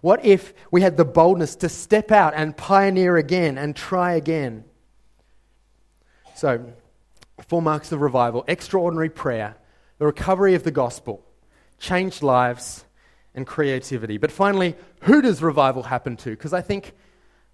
What 0.01 0.25
if 0.25 0.55
we 0.71 0.83
had 0.83 0.97
the 0.97 1.05
boldness 1.05 1.57
to 1.57 1.69
step 1.69 2.11
out 2.11 2.33
and 2.35 2.57
pioneer 2.57 3.17
again 3.17 3.59
and 3.59 3.77
try 3.77 4.15
again? 4.15 4.65
So, 6.35 6.73
four 7.49 7.61
marks 7.61 7.93
of 7.93 8.01
revival 8.01 8.45
extraordinary 8.49 9.11
prayer, 9.11 9.57
the 9.99 10.07
recovery 10.07 10.55
of 10.55 10.63
the 10.63 10.71
gospel, 10.71 11.25
changed 11.79 12.23
lives, 12.23 12.85
and 13.35 13.47
creativity. 13.47 14.17
But 14.17 14.33
finally, 14.33 14.75
who 15.03 15.23
does 15.23 15.43
revival 15.43 15.83
happen 15.83 16.17
to? 16.19 16.31
Because 16.31 16.53
I 16.53 16.63
think 16.63 16.95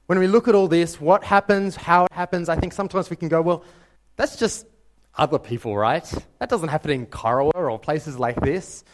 when 0.07 0.19
we 0.19 0.27
look 0.27 0.49
at 0.49 0.55
all 0.55 0.69
this, 0.69 1.01
what 1.01 1.25
happens, 1.25 1.77
how 1.77 2.05
it 2.05 2.13
happens, 2.13 2.49
I 2.49 2.57
think 2.57 2.73
sometimes 2.73 3.11
we 3.11 3.17
can 3.17 3.29
go, 3.29 3.43
well, 3.43 3.65
that's 4.17 4.37
just 4.37 4.67
other 5.19 5.39
people, 5.39 5.77
right? 5.77 6.05
That 6.39 6.49
doesn't 6.49 6.69
happen 6.69 6.91
in 6.91 7.07
Corowa 7.07 7.55
or 7.55 7.79
places 7.79 8.19
like 8.19 8.41
this. 8.41 8.85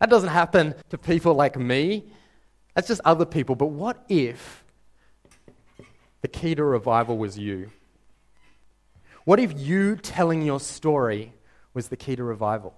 That 0.00 0.10
doesn't 0.10 0.30
happen 0.30 0.74
to 0.90 0.98
people 0.98 1.34
like 1.34 1.56
me. 1.56 2.12
That's 2.74 2.88
just 2.88 3.00
other 3.04 3.26
people. 3.26 3.54
But 3.54 3.66
what 3.66 4.04
if 4.08 4.64
the 6.22 6.28
key 6.28 6.54
to 6.54 6.64
revival 6.64 7.18
was 7.18 7.38
you? 7.38 7.70
What 9.24 9.38
if 9.38 9.58
you 9.58 9.96
telling 9.96 10.42
your 10.42 10.60
story 10.60 11.32
was 11.74 11.88
the 11.88 11.96
key 11.96 12.16
to 12.16 12.24
revival? 12.24 12.74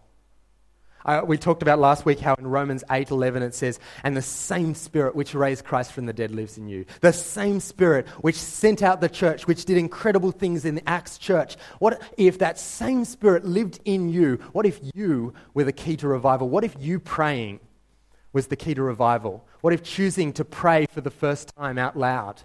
Uh, 1.05 1.21
we 1.27 1.37
talked 1.37 1.61
about 1.61 1.79
last 1.79 2.07
week 2.07 2.19
how 2.19 2.35
in 2.35 2.47
Romans 2.47 2.83
8:11 2.89 3.43
it 3.43 3.55
says, 3.55 3.79
"And 4.03 4.17
the 4.17 4.23
same 4.23 4.75
Spirit 4.75 5.15
which 5.15 5.35
raised 5.35 5.65
Christ 5.65 5.93
from 5.93 6.07
the 6.07 6.15
dead 6.15 6.31
lives 6.31 6.57
in 6.57 6.67
you. 6.67 6.87
The 7.03 7.13
same 7.13 7.61
Spirit 7.61 8.09
which 8.23 8.37
sent 8.37 8.83
out 8.83 9.03
the 9.03 9.11
church, 9.11 9.47
which 9.47 9.67
did 9.67 9.77
incredible 9.77 10.33
things 10.33 10.65
in 10.65 10.77
the 10.77 10.89
Acts 10.89 11.19
church. 11.19 11.57
What 11.79 12.01
if 12.17 12.39
that 12.39 12.59
same 12.59 13.05
Spirit 13.05 13.45
lived 13.45 13.81
in 13.85 14.09
you? 14.09 14.39
What 14.53 14.65
if 14.65 14.81
you 14.95 15.35
were 15.53 15.65
the 15.65 15.73
key 15.73 15.97
to 15.99 16.09
revival? 16.09 16.49
What 16.49 16.65
if 16.65 16.75
you 16.81 16.99
praying 16.99 17.61
was 18.35 18.49
the 18.49 18.57
key 18.57 18.75
to 18.75 18.83
revival? 18.83 19.47
What 19.63 19.73
if 19.73 19.83
choosing 19.83 20.35
to 20.35 20.45
pray 20.45 20.85
for 20.93 21.01
the 21.01 21.11
first 21.11 21.55
time 21.57 21.79
out 21.79 21.97
loud 21.97 22.43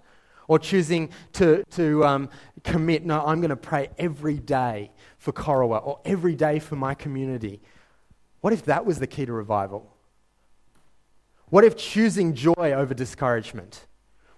or 0.48 0.58
choosing 0.58 1.10
to, 1.34 1.62
to 1.70 2.04
um, 2.04 2.28
commit, 2.64 3.04
no, 3.04 3.24
I'm 3.24 3.40
going 3.40 3.50
to 3.50 3.56
pray 3.56 3.90
every 3.98 4.38
day 4.38 4.90
for 5.18 5.32
Corowa 5.32 5.80
or 5.86 6.00
every 6.04 6.34
day 6.34 6.58
for 6.58 6.74
my 6.74 6.94
community. 6.94 7.60
What 8.40 8.52
if 8.52 8.64
that 8.64 8.84
was 8.84 8.98
the 8.98 9.06
key 9.06 9.26
to 9.26 9.32
revival? 9.32 9.94
What 11.50 11.62
if 11.62 11.76
choosing 11.76 12.34
joy 12.34 12.72
over 12.72 12.94
discouragement? 12.94 13.86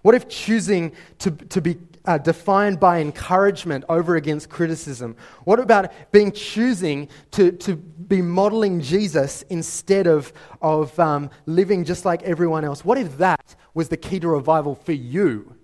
What 0.03 0.15
if 0.15 0.27
choosing 0.27 0.91
to, 1.19 1.31
to 1.31 1.61
be 1.61 1.77
uh, 2.05 2.17
defined 2.17 2.79
by 2.79 2.99
encouragement 2.99 3.85
over 3.87 4.17
against 4.17 4.49
criticism? 4.49 5.15
What 5.45 5.59
about 5.59 5.91
being 6.11 6.33
choosing 6.33 7.07
to, 7.31 7.53
to 7.53 7.77
be 7.77 8.21
modeling 8.21 8.81
Jesus 8.81 9.43
instead 9.49 10.05
of, 10.05 10.33
of 10.61 10.97
um, 10.99 11.29
living 11.45 11.85
just 11.85 12.03
like 12.03 12.21
everyone 12.23 12.65
else? 12.65 12.83
What 12.83 12.97
if 12.97 13.17
that 13.17 13.55
was 13.73 13.87
the 13.87 13.97
key 13.97 14.19
to 14.19 14.27
revival 14.27 14.75
for 14.75 14.91
you? 14.91 15.55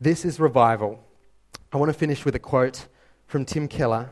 This 0.00 0.24
is 0.24 0.38
revival. 0.38 1.04
I 1.72 1.76
want 1.78 1.88
to 1.88 1.98
finish 1.98 2.24
with 2.24 2.36
a 2.36 2.40
quote 2.40 2.86
from 3.26 3.44
Tim 3.44 3.66
Keller, 3.66 4.10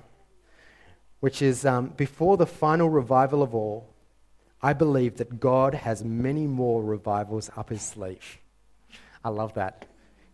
which 1.20 1.40
is 1.40 1.64
um, 1.64 1.88
Before 1.90 2.36
the 2.36 2.46
final 2.46 2.90
revival 2.90 3.44
of 3.44 3.54
all, 3.54 3.91
I 4.62 4.72
believe 4.74 5.16
that 5.16 5.40
God 5.40 5.74
has 5.74 6.04
many 6.04 6.46
more 6.46 6.82
revivals 6.82 7.50
up 7.56 7.70
his 7.70 7.82
sleeve. 7.82 8.38
I 9.24 9.30
love 9.30 9.54
that. 9.54 9.86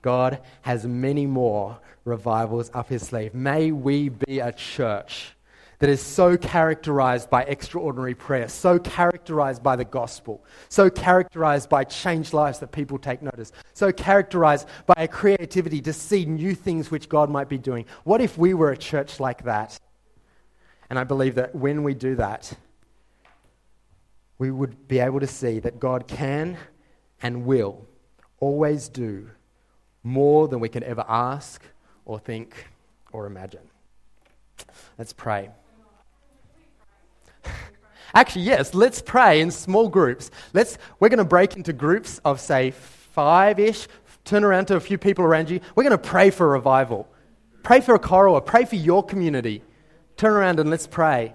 God 0.03 0.41
has 0.63 0.87
many 0.87 1.27
more 1.27 1.79
revivals 2.05 2.71
up 2.75 2.89
his 2.89 3.03
sleeve. 3.03 3.35
May 3.35 3.73
we 3.73 4.11
be 4.11 4.41
a 4.41 4.53
church 4.53 5.33
that 5.79 5.89
is 5.89 6.03
so 6.03 6.37
characterized 6.37 7.31
by 7.31 7.45
extraordinary 7.45 8.15
prayer, 8.15 8.49
so 8.49 8.79
characterized 8.79 9.63
by 9.63 9.77
the 9.77 9.85
gospel, 9.85 10.45
so 10.69 10.91
characterized 10.91 11.69
by 11.69 11.85
changed 11.85 12.33
lives 12.33 12.59
that 12.59 12.73
people 12.73 12.99
take 12.99 13.23
notice, 13.23 13.53
so 13.75 13.93
characterized 13.93 14.67
by 14.87 14.95
a 14.97 15.09
creativity 15.09 15.81
to 15.81 15.93
see 15.93 16.25
new 16.25 16.55
things 16.55 16.91
which 16.91 17.09
God 17.09 17.31
might 17.31 17.49
be 17.49 17.59
doing. 17.59 17.87
What 18.05 18.21
if 18.21 18.37
we 18.37 18.55
were 18.55 18.73
a 18.73 18.77
church 18.77 19.21
like 19.21 19.45
that? 19.45 19.79
And 20.91 20.99
I 20.99 21.05
believe 21.05 21.37
that 21.37 21.55
when 21.55 21.83
we 21.85 21.95
do 21.95 22.17
that, 22.17 22.53
we 24.39 24.51
would 24.51 24.89
be 24.89 25.01
able 25.01 25.21
to 25.21 25.27
see 25.27 25.59
that 25.61 25.81
God 25.81 26.07
can 26.07 26.57
and 27.21 27.45
will 27.45 27.87
always 28.41 28.89
do 28.89 29.31
more 30.03 30.49
than 30.49 30.61
we 30.61 30.69
can 30.69 30.85
ever 30.85 31.05
ask 31.09 31.63
or 32.05 32.19
think 32.19 32.69
or 33.13 33.27
imagine. 33.27 33.69
Let's 34.97 35.13
pray. 35.13 35.51
Actually, 38.15 38.43
yes, 38.43 38.75
let's 38.75 39.03
pray 39.03 39.41
in 39.41 39.51
small 39.51 39.89
groups. 39.89 40.31
Let's, 40.55 40.79
we're 40.99 41.11
going 41.11 41.19
to 41.19 41.25
break 41.25 41.57
into 41.57 41.73
groups 41.73 42.21
of, 42.25 42.41
say, 42.41 42.71
five 42.71 43.59
ish, 43.59 43.87
turn 44.25 44.45
around 44.45 44.67
to 44.67 44.77
a 44.77 44.81
few 44.81 44.97
people 44.97 45.25
around 45.25 45.51
you. 45.51 45.61
We're 45.75 45.85
going 45.85 45.91
to 45.91 45.99
pray 45.99 46.31
for 46.31 46.49
revival. 46.49 47.09
Pray 47.63 47.81
for 47.81 47.95
a 47.95 47.99
Corowa. 47.99 48.45
Pray 48.45 48.65
for 48.65 48.77
your 48.77 49.03
community. 49.03 49.63
Turn 50.17 50.33
around 50.33 50.59
and 50.59 50.71
let's 50.71 50.87
pray. 50.87 51.35